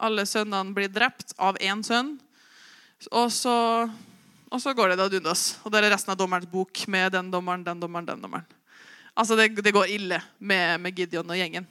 Alle 0.01 0.25
sønnene 0.29 0.77
blir 0.77 0.93
drept 0.93 1.35
av 1.43 1.59
én 1.61 1.83
sønn. 1.85 2.15
Og 3.11 3.33
så, 3.35 3.55
og 4.49 4.63
så 4.63 4.73
går 4.77 4.93
det 4.93 5.01
da 5.01 5.09
dundas. 5.11 5.59
Og 5.65 5.73
det 5.73 5.81
er 5.81 5.91
resten 5.97 6.15
av 6.15 6.21
dommerens 6.21 6.49
bok 6.51 6.85
med 6.93 7.11
den 7.17 7.33
dommeren, 7.33 7.67
den 7.67 7.83
dommeren, 7.83 8.07
den 8.07 8.23
dommeren. 8.23 8.47
Altså, 9.19 9.35
det, 9.37 9.51
det 9.59 9.75
går 9.75 9.91
ille 9.91 10.21
med, 10.39 10.79
med, 10.81 10.97
Gideon 10.97 11.35
og 11.35 11.41
gjengen. 11.41 11.67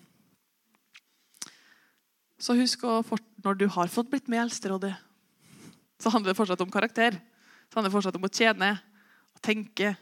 Så 2.40 2.56
husk 2.60 2.84
å, 2.88 3.00
fort, 3.08 3.24
når 3.44 3.64
du 3.64 3.66
har 3.72 3.92
fått 3.92 4.12
blitt 4.12 4.28
med 4.32 4.44
Eldsterådet, 4.44 4.94
så 6.00 6.12
handler 6.12 6.34
det 6.34 6.40
fortsatt 6.40 6.62
om 6.64 6.72
karakter. 6.72 7.16
Så 7.68 7.80
handler 7.80 7.90
det 7.90 7.96
fortsatt 7.96 8.20
om 8.20 8.28
å 8.28 8.32
tjene 8.32 8.76
tenke 9.44 9.96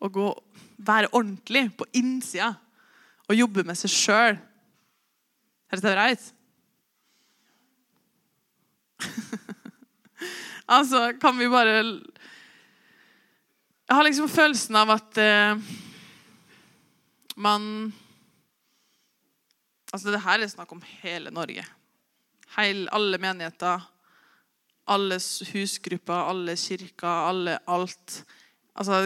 og 0.00 0.12
gå, 0.14 0.26
være 0.78 1.10
ordentlig 1.12 1.68
på 1.78 1.86
innsida 1.98 2.52
og 3.28 3.36
jobbe 3.36 3.64
med 3.66 3.76
seg 3.78 3.92
sjøl. 3.92 4.38
Høres 5.68 5.84
det 5.84 5.94
greit? 5.96 6.28
altså, 10.76 11.12
kan 11.20 11.38
vi 11.38 11.48
bare 11.52 11.74
Jeg 13.88 13.96
har 13.96 14.04
liksom 14.04 14.28
følelsen 14.28 14.76
av 14.76 14.90
at 14.96 15.20
eh, 15.22 15.60
man 17.36 17.92
Altså, 19.88 20.10
det 20.12 20.20
her 20.20 20.42
er 20.42 20.50
snakk 20.52 20.72
om 20.74 20.82
hele 21.00 21.30
Norge. 21.32 21.62
Heil, 22.58 22.82
alle 22.92 23.16
menigheter, 23.18 23.86
alle 24.84 25.16
husgrupper, 25.52 26.28
alle 26.28 26.56
kirker, 26.60 27.08
alle 27.30 27.54
alt. 27.64 28.18
Altså, 28.78 29.00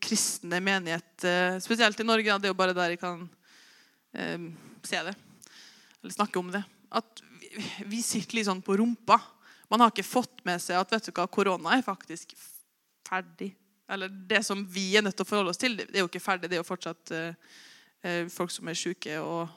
kristne 0.00 0.60
menigheter, 0.64 1.58
spesielt 1.60 2.00
i 2.00 2.06
Norge. 2.06 2.38
Det 2.40 2.48
er 2.48 2.54
jo 2.54 2.56
bare 2.56 2.76
der 2.76 2.94
jeg 2.94 3.00
kan 3.02 3.26
eh, 4.16 4.46
se 4.88 5.02
det. 5.04 5.14
Eller 6.00 6.14
snakke 6.14 6.40
om 6.40 6.52
det. 6.54 6.62
At 6.88 7.20
vi 7.90 8.00
sitter 8.04 8.38
litt 8.38 8.48
sånn 8.48 8.64
på 8.64 8.78
rumpa. 8.80 9.18
Man 9.68 9.84
har 9.84 9.92
ikke 9.92 10.06
fått 10.06 10.40
med 10.48 10.62
seg 10.64 10.80
at 10.80 10.94
vet 10.94 11.10
du 11.10 11.12
hva, 11.12 11.26
korona 11.28 11.76
er 11.76 11.84
faktisk 11.84 12.32
ferdig. 13.08 13.52
Eller 13.88 14.08
det 14.08 14.40
som 14.46 14.64
vi 14.64 14.90
er 14.96 15.04
nødt 15.04 15.16
til 15.16 15.26
å 15.26 15.28
forholde 15.28 15.52
oss 15.52 15.60
til, 15.60 15.76
det 15.76 15.92
er 15.92 16.04
jo 16.04 16.08
ikke 16.08 16.24
ferdig. 16.24 16.48
Det 16.48 16.56
er 16.56 16.62
jo 16.62 16.70
fortsatt 16.70 17.12
eh, 17.16 18.24
folk 18.32 18.52
som 18.52 18.68
er 18.68 18.80
syke 18.80 19.20
og 19.20 19.48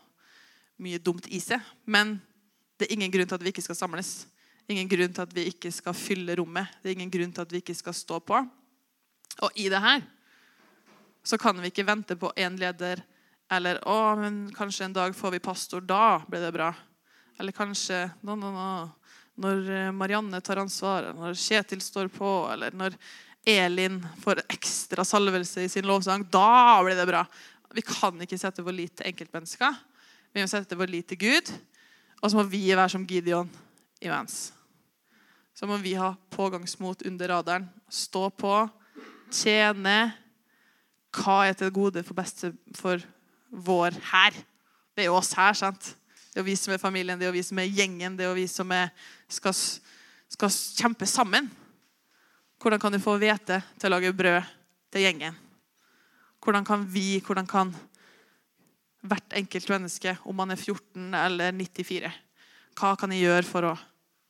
mye 0.83 0.99
dumt 0.99 1.31
i 1.31 1.39
seg. 1.43 1.63
Men 1.87 2.17
det 2.75 2.89
er 2.89 2.97
ingen 2.97 3.13
grunn 3.13 3.29
til 3.29 3.39
at 3.39 3.45
vi 3.45 3.55
ikke 3.55 3.63
skal 3.63 3.79
samles. 3.79 4.15
Ingen 4.71 4.91
grunn 4.91 5.15
til 5.15 5.23
at 5.23 5.35
vi 5.35 5.47
ikke 5.51 5.71
skal 5.71 5.95
fylle 5.95 6.35
rommet. 6.39 6.75
Det 6.81 6.91
er 6.91 6.99
ingen 6.99 7.13
grunn 7.13 7.31
til 7.31 7.43
at 7.45 7.55
vi 7.55 7.63
ikke 7.63 7.77
skal 7.77 7.95
stå 7.95 8.19
på. 8.19 8.43
Og 9.41 9.57
i 9.57 9.67
det 9.71 9.81
her 9.81 10.03
så 11.23 11.37
kan 11.37 11.57
vi 11.61 11.69
ikke 11.69 11.85
vente 11.85 12.17
på 12.17 12.31
én 12.39 12.57
leder 12.57 13.03
eller 13.51 13.81
å, 13.89 14.15
men 14.15 14.45
kanskje 14.55 14.87
en 14.87 14.95
dag 14.95 15.15
får 15.15 15.35
vi 15.35 15.43
pastor. 15.43 15.83
Da 15.83 16.21
blir 16.27 16.41
det 16.41 16.53
bra. 16.55 16.71
Eller 17.39 17.55
kanskje 17.55 18.05
no, 18.23 18.37
no, 18.39 18.51
no. 18.53 18.69
når 19.41 19.67
eh, 19.75 19.91
Marianne 19.95 20.39
tar 20.45 20.61
ansvaret, 20.61 21.15
når 21.17 21.35
Kjetil 21.35 21.81
står 21.83 22.07
på, 22.15 22.29
eller 22.53 22.75
når 22.77 22.95
Elin 23.45 23.99
får 24.21 24.43
ekstra 24.47 25.03
salvelse 25.07 25.65
i 25.65 25.69
sin 25.69 25.87
lovsang. 25.89 26.23
Da 26.31 26.79
blir 26.85 26.95
det 26.95 27.09
bra. 27.09 27.25
Vi 27.73 27.83
kan 27.85 28.23
ikke 28.23 28.39
sette 28.39 28.63
vår 28.63 28.77
lit 28.77 28.95
til 28.99 29.09
enkeltmennesker. 29.11 29.75
Vi 30.31 30.43
må 30.43 30.47
sette 30.47 30.77
vår 30.77 30.91
lit 30.93 31.09
til 31.11 31.19
Gud. 31.19 31.51
Og 32.21 32.29
så 32.29 32.37
må 32.37 32.45
vi 32.47 32.69
være 32.69 32.91
som 32.93 33.05
Gideon 33.07 33.49
i 34.01 34.11
Vans. 34.11 34.51
Så 35.57 35.67
må 35.67 35.77
vi 35.81 35.95
ha 35.97 36.13
pågangsmot 36.31 37.03
under 37.09 37.33
radaren. 37.33 37.67
Stå 37.89 38.29
på, 38.29 38.53
tjene. 39.33 40.11
Hva 41.15 41.41
er 41.47 41.57
til 41.57 41.73
gode 41.75 42.03
for 42.07 42.17
beste 42.17 42.53
for 42.77 43.01
vår 43.51 43.97
her. 44.11 44.35
Det 44.95 45.03
er 45.03 45.09
jo 45.11 45.17
oss 45.19 45.33
her. 45.35 45.53
sant? 45.57 45.93
Det 46.31 46.39
er 46.39 46.45
jo 46.45 46.47
vi 46.47 46.55
som 46.55 46.73
er 46.73 46.79
familien, 46.79 47.19
det 47.19 47.27
er 47.27 47.33
jo 47.33 47.35
vi 47.35 47.43
som 47.43 47.59
er 47.59 47.67
gjengen, 47.67 48.15
det 48.15 48.23
er 48.23 48.29
jo 48.31 48.37
vi 48.37 48.47
som 48.47 48.69
er, 48.71 48.93
skal, 49.27 49.55
skal 50.31 50.53
kjempe 50.79 51.07
sammen. 51.09 51.49
Hvordan 52.61 52.79
kan 52.79 52.93
du 52.93 53.01
få 53.03 53.17
hvete 53.19 53.57
til 53.75 53.89
å 53.89 53.91
lage 53.91 54.13
brød 54.15 54.47
til 54.93 55.03
gjengen? 55.03 55.35
Hvordan 56.41 56.65
kan 56.65 56.85
vi, 56.87 57.19
hvordan 57.25 57.49
kan 57.49 57.73
hvert 59.01 59.35
enkelt 59.35 59.67
menneske, 59.73 60.15
om 60.23 60.37
man 60.39 60.53
er 60.53 60.61
14 60.61 61.11
eller 61.19 61.51
94, 61.57 62.13
hva 62.79 62.93
kan 62.95 63.11
jeg 63.11 63.25
gjøre 63.25 63.47
for 63.49 63.67
å 63.67 63.75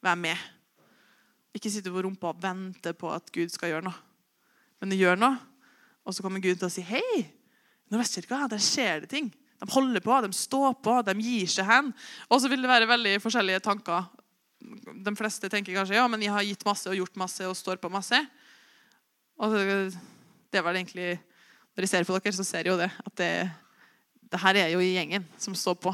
være 0.01 0.21
med? 0.25 0.47
Ikke 1.53 1.69
sitte 1.69 1.91
på 1.93 2.01
rumpa 2.01 2.31
og 2.31 2.41
vente 2.41 2.95
på 2.97 3.11
at 3.13 3.29
Gud 3.35 3.53
skal 3.53 3.75
gjøre 3.75 3.91
noe. 3.91 4.10
Men 4.81 4.97
gjør 4.97 5.19
noe, 5.21 5.37
og 6.01 6.15
så 6.15 6.25
kommer 6.25 6.41
Gud 6.41 6.57
til 6.57 6.67
å 6.67 6.73
si 6.73 6.83
hei. 6.85 7.21
Nordvestkirka 7.91 8.47
der 8.49 8.61
skjer 8.63 9.03
det 9.03 9.11
ting. 9.11 9.29
De 9.61 9.67
holder 9.69 10.01
på, 10.01 10.15
de 10.25 10.31
står 10.33 10.73
på, 10.81 10.95
de 11.05 11.13
gir 11.21 11.49
seg 11.51 11.67
hen. 11.69 11.91
Og 12.31 12.41
så 12.41 12.49
vil 12.49 12.63
det 12.63 12.71
være 12.71 12.89
veldig 12.89 13.17
forskjellige 13.21 13.61
tanker. 13.67 14.07
De 15.05 15.13
fleste 15.17 15.49
tenker 15.53 15.75
kanskje 15.77 15.99
ja, 15.99 16.07
men 16.09 16.23
jeg 16.25 16.33
har 16.33 16.45
gitt 16.45 16.65
masse 16.65 16.89
og 16.89 16.97
gjort 16.97 17.19
masse 17.21 17.45
og 17.45 17.57
står 17.57 17.77
på 17.81 17.91
masse. 17.93 18.17
Og 19.41 19.53
det 19.53 20.59
er 20.59 20.65
vel 20.65 20.81
egentlig 20.81 21.11
Når 21.71 21.85
jeg 21.85 21.89
ser 21.89 22.03
på 22.03 22.17
dere, 22.17 22.33
så 22.35 22.43
ser 22.43 22.65
jeg 22.65 22.73
jo 22.73 22.79
det. 22.81 22.89
At 23.05 23.13
det, 23.15 23.29
det 24.33 24.39
her 24.43 24.57
er 24.59 24.73
jo 24.73 24.81
gjengen 24.83 25.23
som 25.39 25.53
står 25.55 25.77
på, 25.79 25.93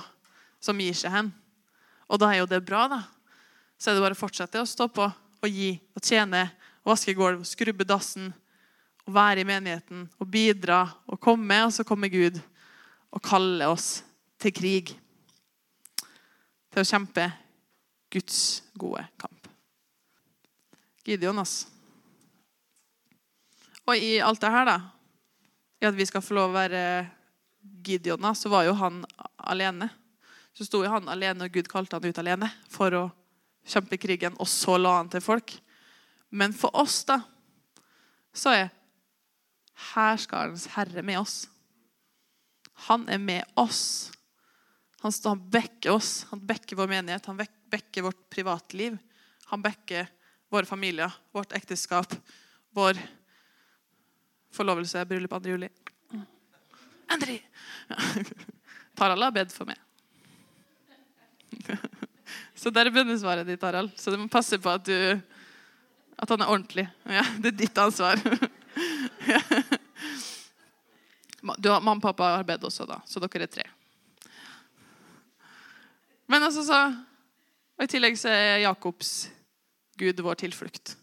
som 0.58 0.80
gir 0.82 0.96
seg 0.98 1.14
hen. 1.14 1.30
Og 2.10 2.18
da 2.18 2.32
er 2.32 2.40
jo 2.40 2.48
det 2.50 2.64
bra, 2.66 2.88
da. 2.90 3.04
Så 3.78 3.92
er 3.92 3.98
det 3.98 4.02
bare 4.02 4.18
å 4.18 4.20
fortsette 4.20 4.64
å 4.64 4.66
stå 4.66 4.88
på 4.90 5.06
og 5.06 5.54
gi 5.54 5.76
og 5.94 6.02
tjene 6.02 6.48
og 6.82 6.96
vaske 6.96 7.14
gulv, 7.14 7.44
skrubbe 7.46 7.86
dassen 7.86 8.32
å 9.08 9.14
være 9.16 9.42
i 9.42 9.48
menigheten 9.48 10.06
og 10.20 10.30
bidra 10.32 10.82
og 11.08 11.20
komme, 11.24 11.62
og 11.64 11.74
så 11.74 11.86
kommer 11.88 12.12
Gud 12.12 12.40
og 13.16 13.24
kaller 13.24 13.72
oss 13.72 14.02
til 14.42 14.54
krig. 14.56 14.92
Til 16.74 16.84
å 16.84 16.88
kjempe 16.88 17.30
Guds 18.12 18.40
gode 18.78 19.06
kamp. 19.20 19.48
Gideon, 21.08 21.40
altså. 21.40 21.72
Og 23.88 23.96
i 23.96 24.18
alt 24.20 24.42
det 24.44 24.52
her, 24.52 24.68
da, 24.68 24.80
i 25.80 25.88
at 25.88 25.96
vi 25.96 26.06
skal 26.10 26.24
få 26.24 26.36
lov 26.36 26.52
å 26.52 26.58
være 26.58 26.82
Gideon, 27.88 28.28
så 28.36 28.52
var 28.52 28.66
jo 28.68 28.76
han 28.76 29.00
alene. 29.48 29.88
Så 30.52 30.68
sto 30.68 30.82
jo 30.84 30.92
han 30.92 31.08
alene, 31.08 31.48
og 31.48 31.56
Gud 31.56 31.70
kalte 31.72 31.96
han 31.96 32.04
ut 32.04 32.20
alene 32.20 32.50
for 32.72 32.92
å 32.98 33.06
kjempe 33.68 34.00
krigen, 34.02 34.36
og 34.36 34.50
så 34.52 34.76
la 34.80 34.98
han 34.98 35.12
til 35.12 35.24
folk. 35.24 35.56
Men 36.36 36.52
for 36.56 36.76
oss, 36.76 37.06
da, 37.08 37.22
så 38.36 38.52
er 38.52 38.68
herskarens 39.78 40.68
herre 40.74 41.04
med 41.06 41.20
oss. 41.20 41.48
Han 42.88 43.08
er 43.10 43.22
med 43.22 43.44
oss. 43.58 44.12
Han, 45.02 45.14
han 45.26 45.44
bekker 45.50 45.94
oss. 45.94 46.26
Han 46.32 46.42
bekker 46.46 46.78
vår 46.80 46.90
menighet, 46.92 47.26
han 47.26 47.40
bekker 47.72 48.08
vårt 48.10 48.30
privatliv. 48.34 48.98
Han 49.52 49.62
bekker 49.64 50.10
våre 50.50 50.66
familier, 50.66 51.12
vårt 51.32 51.54
ekteskap, 51.56 52.14
vår 52.76 53.00
forlovelse, 54.56 55.06
bryllup 55.06 55.32
2. 55.32 55.42
juli. 55.50 55.70
Endelig! 57.12 57.42
Tarald 58.98 59.24
har 59.24 59.32
bedt 59.32 59.54
for 59.54 59.70
meg. 59.70 59.78
Så 62.58 62.72
der 62.74 62.90
er 62.90 62.96
bønnesvaret 62.96 63.48
ditt, 63.48 63.62
Tarald. 63.62 63.94
Så 63.96 64.12
du 64.12 64.18
må 64.20 64.28
passe 64.32 64.58
på 64.60 64.72
at, 64.74 64.88
du, 64.88 65.22
at 66.18 66.34
han 66.34 66.44
er 66.44 66.52
ordentlig. 66.52 66.88
Ja, 67.06 67.24
det 67.38 67.54
er 67.54 67.60
ditt 67.64 67.78
ansvar. 67.82 68.20
Du 71.58 71.70
har, 71.70 71.80
mamma 71.80 71.96
og 71.96 72.02
pappa 72.04 72.32
har 72.36 72.64
også, 72.66 72.86
da, 72.90 72.98
så 73.06 73.22
dere 73.24 73.46
er 73.46 73.52
tre. 73.52 73.64
Men 76.28 76.44
altså 76.44 76.64
så, 76.66 76.80
og 77.78 77.86
I 77.86 77.88
tillegg 77.88 78.18
så 78.20 78.32
er 78.34 78.64
Jakobs 78.66 79.30
Gud 79.98 80.20
vår 80.26 80.42
tilflukt. 80.42 80.98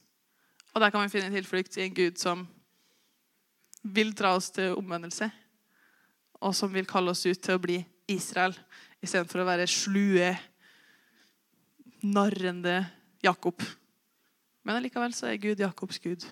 Og 0.75 0.83
der 0.83 0.91
kan 0.91 1.05
vi 1.05 1.13
finne 1.15 1.33
tilflukt 1.33 1.79
i 1.79 1.87
en 1.87 1.95
Gud 1.95 2.19
som 2.21 2.45
vil 3.85 4.13
dra 4.17 4.35
oss 4.37 4.51
til 4.55 4.75
omvendelse. 4.77 5.31
Og 6.43 6.55
som 6.57 6.73
vil 6.75 6.87
kalle 6.89 7.15
oss 7.15 7.25
ut 7.27 7.41
til 7.41 7.57
å 7.57 7.63
bli 7.63 7.79
Israel 8.11 8.57
istedenfor 9.05 9.43
å 9.43 9.49
være 9.49 9.69
slue, 9.71 10.33
narrende 12.05 12.83
Jakob. 13.25 13.63
Men 14.65 14.79
allikevel 14.79 15.15
så 15.17 15.31
er 15.31 15.41
Gud 15.41 15.63
Jakobs 15.63 16.01
Gud. 16.03 16.25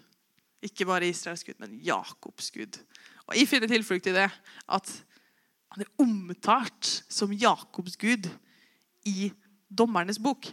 Ikke 0.62 0.86
bare 0.86 1.08
Israels 1.10 1.44
Gud, 1.44 1.58
men 1.58 1.78
Jakobs 1.82 2.50
Gud. 2.54 2.78
Og 3.26 3.36
Jeg 3.36 3.48
finner 3.50 3.70
tilflukt 3.70 4.06
i 4.06 4.14
det 4.14 4.28
at 4.68 4.92
han 5.72 5.84
er 5.84 6.02
omtalt 6.02 6.90
som 7.08 7.32
Jakobs 7.32 7.96
Gud 7.96 8.28
i 9.08 9.32
dommernes 9.72 10.20
bok. 10.22 10.46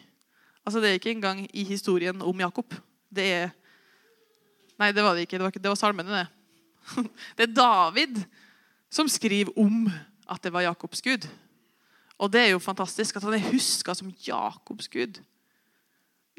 Altså 0.66 0.80
Det 0.80 0.90
er 0.90 1.00
ikke 1.00 1.12
engang 1.12 1.44
i 1.54 1.64
historien 1.64 2.22
om 2.22 2.40
Jakob. 2.40 2.74
Det 3.10 3.26
er 3.26 3.50
Nei, 4.80 4.94
det 4.96 5.04
var 5.04 5.12
det 5.12 5.26
ikke. 5.26 5.36
Det 5.36 5.44
var, 5.44 5.52
ikke, 5.52 5.60
det 5.60 5.72
var 5.74 5.76
salmene, 5.76 6.20
det. 6.22 6.28
Det 7.38 7.44
er 7.44 7.52
David 7.52 8.22
som 8.90 9.10
skriver 9.12 9.52
om 9.60 9.90
at 10.30 10.40
det 10.40 10.54
var 10.54 10.64
Jakobs 10.64 11.02
Gud. 11.04 11.28
Og 12.16 12.32
det 12.32 12.42
er 12.42 12.54
jo 12.54 12.64
fantastisk 12.64 13.18
at 13.18 13.26
han 13.28 13.36
er 13.36 13.50
huska 13.52 13.94
som 13.94 14.14
Jakobs 14.24 14.88
Gud. 14.88 15.20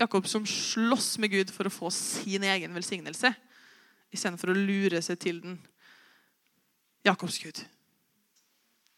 Jakob 0.00 0.26
som 0.26 0.46
slåss 0.48 1.18
med 1.20 1.34
Gud 1.34 1.52
for 1.52 1.68
å 1.68 1.74
få 1.74 1.92
sin 1.92 2.44
egen 2.48 2.72
velsignelse 2.74 3.34
istedenfor 4.10 4.52
å 4.52 4.58
lure 4.58 5.00
seg 5.04 5.18
til 5.22 5.40
den. 5.42 5.58
Jakobs 7.06 7.38
Gud. 7.40 7.62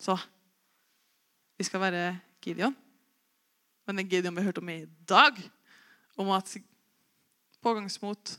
Så 0.02 0.16
vi 1.58 1.66
skal 1.66 1.82
være 1.84 2.04
Gideon. 2.42 2.74
Men 3.86 3.98
den 3.98 4.08
Gideon 4.08 4.34
vi 4.34 4.42
har 4.42 4.50
hørt 4.50 4.58
om 4.58 4.70
i 4.72 4.84
dag, 5.08 5.38
om 6.16 6.30
at 6.34 6.56
pågangsmot, 7.62 8.38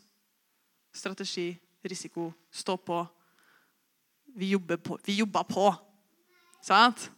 strategi, 0.93 1.53
risiko, 1.83 2.31
stå 2.51 2.75
på 2.77 3.05
Vi 4.35 4.47
jobber 4.49 4.79
på. 4.81 4.97
Vi 5.05 5.13
jobber 5.13 5.43
på. 5.45 5.67
Sant? 6.61 7.11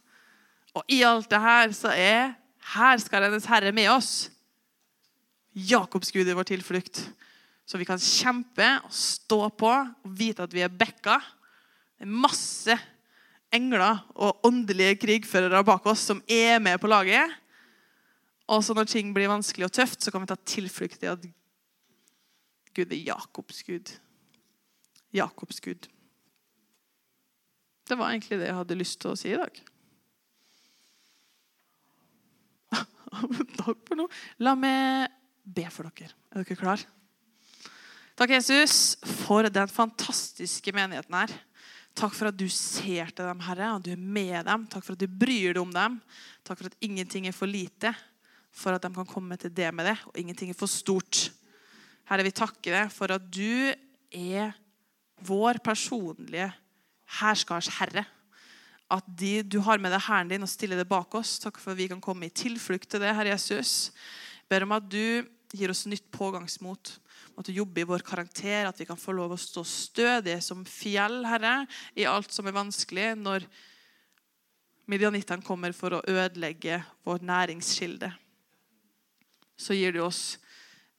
Og 0.76 0.84
i 0.92 0.98
alt 1.02 1.30
det 1.30 1.38
her 1.40 1.72
så 1.72 1.88
er 1.88 2.34
her 2.74 2.98
skal 3.00 3.24
hennes 3.24 3.46
Herre 3.48 3.72
med 3.72 3.88
oss. 3.88 4.28
Jakobs 5.56 6.12
Gud 6.12 6.28
er 6.28 6.36
vår 6.36 6.50
tilflukt. 6.50 7.06
Så 7.66 7.80
vi 7.80 7.86
kan 7.88 7.98
kjempe 7.98 8.66
og 8.86 8.92
stå 8.94 9.40
på 9.58 9.70
og 9.74 10.12
vite 10.18 10.44
at 10.46 10.54
vi 10.54 10.62
er 10.62 10.70
backa. 10.70 11.18
Det 11.98 12.06
er 12.06 12.12
masse 12.26 12.76
engler 13.54 14.04
og 14.14 14.46
åndelige 14.46 14.98
krigførere 15.02 15.64
bak 15.66 15.86
oss 15.90 16.04
som 16.12 16.22
er 16.30 16.60
med 16.62 16.78
på 16.82 16.90
laget. 16.90 17.34
Og 18.46 18.62
så 18.62 18.76
når 18.76 18.86
ting 18.90 19.10
blir 19.14 19.30
vanskelig 19.30 19.66
og 19.66 19.74
tøft, 19.74 20.02
så 20.02 20.12
kan 20.14 20.22
vi 20.22 20.30
ta 20.30 20.38
tilflukt 20.46 21.02
i 21.02 21.10
at 21.10 21.26
Gud 22.76 22.92
er 22.92 23.02
Jakobs 23.08 23.62
Gud. 23.66 23.90
Jakobs 25.16 25.60
Gud. 25.64 25.88
Det 27.86 27.98
var 27.98 28.12
egentlig 28.12 28.38
det 28.38 28.50
jeg 28.50 28.58
hadde 28.58 28.78
lyst 28.78 29.00
til 29.02 29.10
å 29.14 29.18
si 29.18 29.32
i 29.32 29.38
dag. 29.38 29.62
Takk 33.62 33.80
for 33.88 33.98
nå. 33.98 34.06
La 34.42 34.54
meg 34.58 35.10
be 35.42 35.66
for 35.72 35.88
dere. 35.88 36.14
Er 36.30 36.44
dere 36.44 36.58
klare? 36.58 36.95
Takk, 38.16 38.30
Jesus, 38.32 38.96
for 39.26 39.44
den 39.52 39.68
fantastiske 39.68 40.72
menigheten 40.72 41.12
her. 41.12 41.32
Takk 41.96 42.14
for 42.16 42.30
at 42.30 42.36
du 42.40 42.46
ser 42.48 43.10
til 43.12 43.28
dem, 43.28 43.42
Herre, 43.44 43.74
og 43.74 43.82
du 43.84 43.90
er 43.92 44.00
med 44.00 44.38
dem. 44.48 44.64
Takk 44.72 44.86
for 44.86 44.96
at 44.96 45.02
du 45.02 45.18
bryr 45.20 45.52
deg 45.52 45.60
om 45.60 45.74
dem. 45.74 45.98
Takk 46.40 46.62
for 46.62 46.70
at 46.70 46.78
ingenting 46.80 47.28
er 47.28 47.36
for 47.36 47.50
lite 47.50 47.92
for 48.56 48.72
at 48.72 48.86
de 48.86 48.88
kan 48.94 49.08
komme 49.08 49.36
til 49.36 49.52
det 49.52 49.68
med 49.76 49.90
det, 49.90 49.98
og 50.08 50.16
ingenting 50.16 50.48
er 50.48 50.56
for 50.56 50.70
stort. 50.70 51.26
Herre, 52.08 52.24
vi 52.24 52.32
takker 52.32 52.72
deg 52.72 52.92
for 52.94 53.12
at 53.12 53.28
du 53.28 53.74
er 54.16 54.56
vår 55.28 55.60
personlige 55.64 56.48
herskars 57.20 57.68
herre. 57.76 58.06
At 58.88 59.04
de, 59.12 59.42
du 59.44 59.58
har 59.66 59.76
med 59.82 59.92
deg 59.92 60.06
hæren 60.06 60.32
din 60.32 60.46
og 60.46 60.48
stiller 60.48 60.80
det 60.80 60.88
bak 60.88 61.12
oss. 61.18 61.36
Takk 61.42 61.60
for 61.60 61.74
at 61.74 61.80
vi 61.82 61.90
kan 61.92 62.00
komme 62.00 62.30
i 62.30 62.32
tilflukt 62.32 62.88
til 62.88 63.02
det, 63.02 63.12
Herre 63.12 63.34
Jesus. 63.34 63.90
Jeg 64.40 64.54
ber 64.54 64.64
om 64.64 64.76
at 64.78 64.88
du 64.88 65.26
gir 65.52 65.72
oss 65.72 65.84
nytt 65.90 66.08
pågangsmot 66.14 66.96
at 67.36 67.46
du 67.46 67.52
jobber 67.52 67.82
i 67.82 67.88
vår 67.88 68.04
karakter, 68.06 68.64
at 68.64 68.78
vi 68.80 68.86
kan 68.88 68.98
få 68.98 69.12
lov 69.16 69.34
å 69.34 69.40
stå 69.40 69.64
stødige 69.68 70.40
som 70.44 70.64
fjell, 70.68 71.20
Herre, 71.28 71.66
i 71.94 72.06
alt 72.08 72.32
som 72.32 72.48
er 72.48 72.56
vanskelig, 72.56 73.10
når 73.20 73.44
midianittene 74.88 75.44
kommer 75.44 75.74
for 75.76 75.98
å 75.98 76.04
ødelegge 76.08 76.80
vår 77.04 77.26
næringskilde. 77.28 78.08
Så 79.56 79.76
gir 79.76 79.92
du 79.92 80.00
oss 80.04 80.38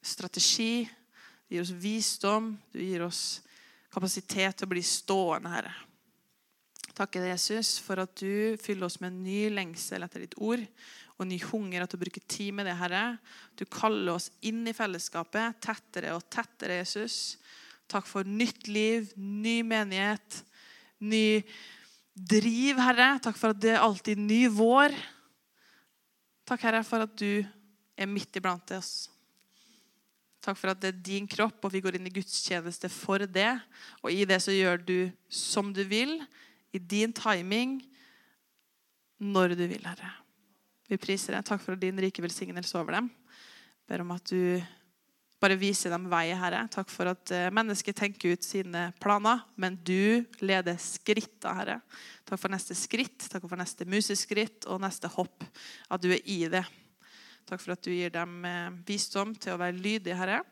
strategi, 0.04 0.86
du 1.48 1.56
gir 1.56 1.64
oss 1.64 1.74
visdom, 1.74 2.52
du 2.70 2.80
gir 2.84 3.02
oss 3.06 3.40
kapasitet 3.90 4.60
til 4.60 4.68
å 4.68 4.72
bli 4.76 4.84
stående, 4.84 5.50
Herre. 5.50 5.74
Takker 6.98 7.28
Jesus, 7.30 7.76
for 7.82 8.02
at 8.02 8.14
du 8.18 8.58
fyller 8.62 8.86
oss 8.86 8.98
med 9.02 9.12
en 9.12 9.22
ny 9.26 9.42
lengsel 9.54 10.06
etter 10.06 10.26
ditt 10.26 10.38
ord 10.38 10.64
og 11.18 11.26
ny 11.26 11.38
hunger 11.42 11.84
til 11.84 11.98
å 11.98 12.02
bruke 12.04 12.22
tid 12.30 12.54
med 12.54 12.68
det, 12.68 12.76
Herre. 12.78 13.18
Du 13.58 13.64
kaller 13.66 14.14
oss 14.14 14.30
inn 14.46 14.62
i 14.70 14.74
fellesskapet 14.76 15.58
tettere 15.64 16.14
og 16.14 16.26
tettere, 16.30 16.78
Jesus. 16.78 17.36
Takk 17.90 18.06
for 18.06 18.26
nytt 18.26 18.68
liv, 18.70 19.10
ny 19.16 19.60
menighet, 19.66 20.42
ny 21.02 21.42
driv, 22.14 22.78
Herre. 22.82 23.16
Takk 23.24 23.38
for 23.38 23.54
at 23.54 23.62
det 23.62 23.74
er 23.74 23.82
alltid 23.82 24.20
ny 24.22 24.44
vår. 24.52 24.94
Takk, 26.48 26.62
Herre, 26.68 26.84
for 26.86 27.06
at 27.08 27.14
du 27.18 27.42
er 27.98 28.10
midt 28.10 28.38
iblant 28.38 28.76
oss. 28.76 29.08
Takk 30.44 30.56
for 30.56 30.70
at 30.70 30.80
det 30.80 30.92
er 30.92 31.02
din 31.10 31.26
kropp, 31.28 31.58
og 31.66 31.74
vi 31.74 31.82
går 31.82 31.98
inn 31.98 32.06
i 32.08 32.14
gudstjeneste 32.14 32.90
for 32.92 33.26
det. 33.26 33.50
Og 34.04 34.14
i 34.14 34.22
det 34.28 34.38
så 34.44 34.54
gjør 34.54 34.80
du 34.86 34.98
som 35.26 35.74
du 35.74 35.82
vil, 35.88 36.20
i 36.70 36.78
din 36.78 37.12
timing, 37.16 37.80
når 39.18 39.56
du 39.58 39.66
vil, 39.66 39.82
Herre. 39.82 40.14
Vi 40.88 40.98
priser 41.00 41.36
deg. 41.36 41.44
Takk 41.46 41.62
for 41.62 41.78
din 41.78 42.00
rike 42.00 42.24
velsignelse 42.24 42.78
over 42.80 42.96
dem. 42.96 43.10
Ber 43.88 44.04
om 44.04 44.14
at 44.14 44.32
du 44.32 44.58
bare 45.38 45.58
viser 45.58 45.92
dem 45.94 46.08
vei, 46.10 46.32
Herre. 46.34 46.64
Takk 46.72 46.90
for 46.90 47.12
at 47.12 47.30
eh, 47.34 47.46
mennesker 47.54 47.94
tenker 47.96 48.34
ut 48.34 48.44
sine 48.44 48.88
planer, 49.02 49.44
men 49.60 49.76
du 49.86 50.24
leder 50.42 50.80
skrittene, 50.82 51.54
Herre. 51.60 51.78
Takk 52.26 52.42
for 52.42 52.52
neste 52.52 52.76
skritt, 52.78 53.28
takk 53.30 53.46
for 53.46 53.60
neste 53.60 53.86
museskritt 53.88 54.66
og 54.66 54.82
neste 54.82 55.10
hopp. 55.14 55.46
At 55.92 56.02
du 56.02 56.10
er 56.10 56.24
i 56.26 56.40
det. 56.50 56.64
Takk 57.48 57.62
for 57.62 57.76
at 57.76 57.86
du 57.86 57.92
gir 57.94 58.12
dem 58.12 58.42
eh, 58.48 58.68
visdom 58.88 59.36
til 59.38 59.54
å 59.54 59.62
være 59.62 59.78
lydige, 59.78 60.18
Herre. 60.18 60.42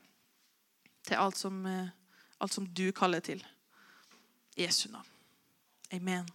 Til 1.06 1.20
alt 1.20 1.40
som, 1.40 1.60
eh, 1.66 1.92
alt 2.38 2.54
som 2.54 2.66
du 2.70 2.88
kaller 2.94 3.24
til. 3.24 3.42
Jesu 4.56 4.88
navn. 4.92 5.14
Amen. 5.92 6.26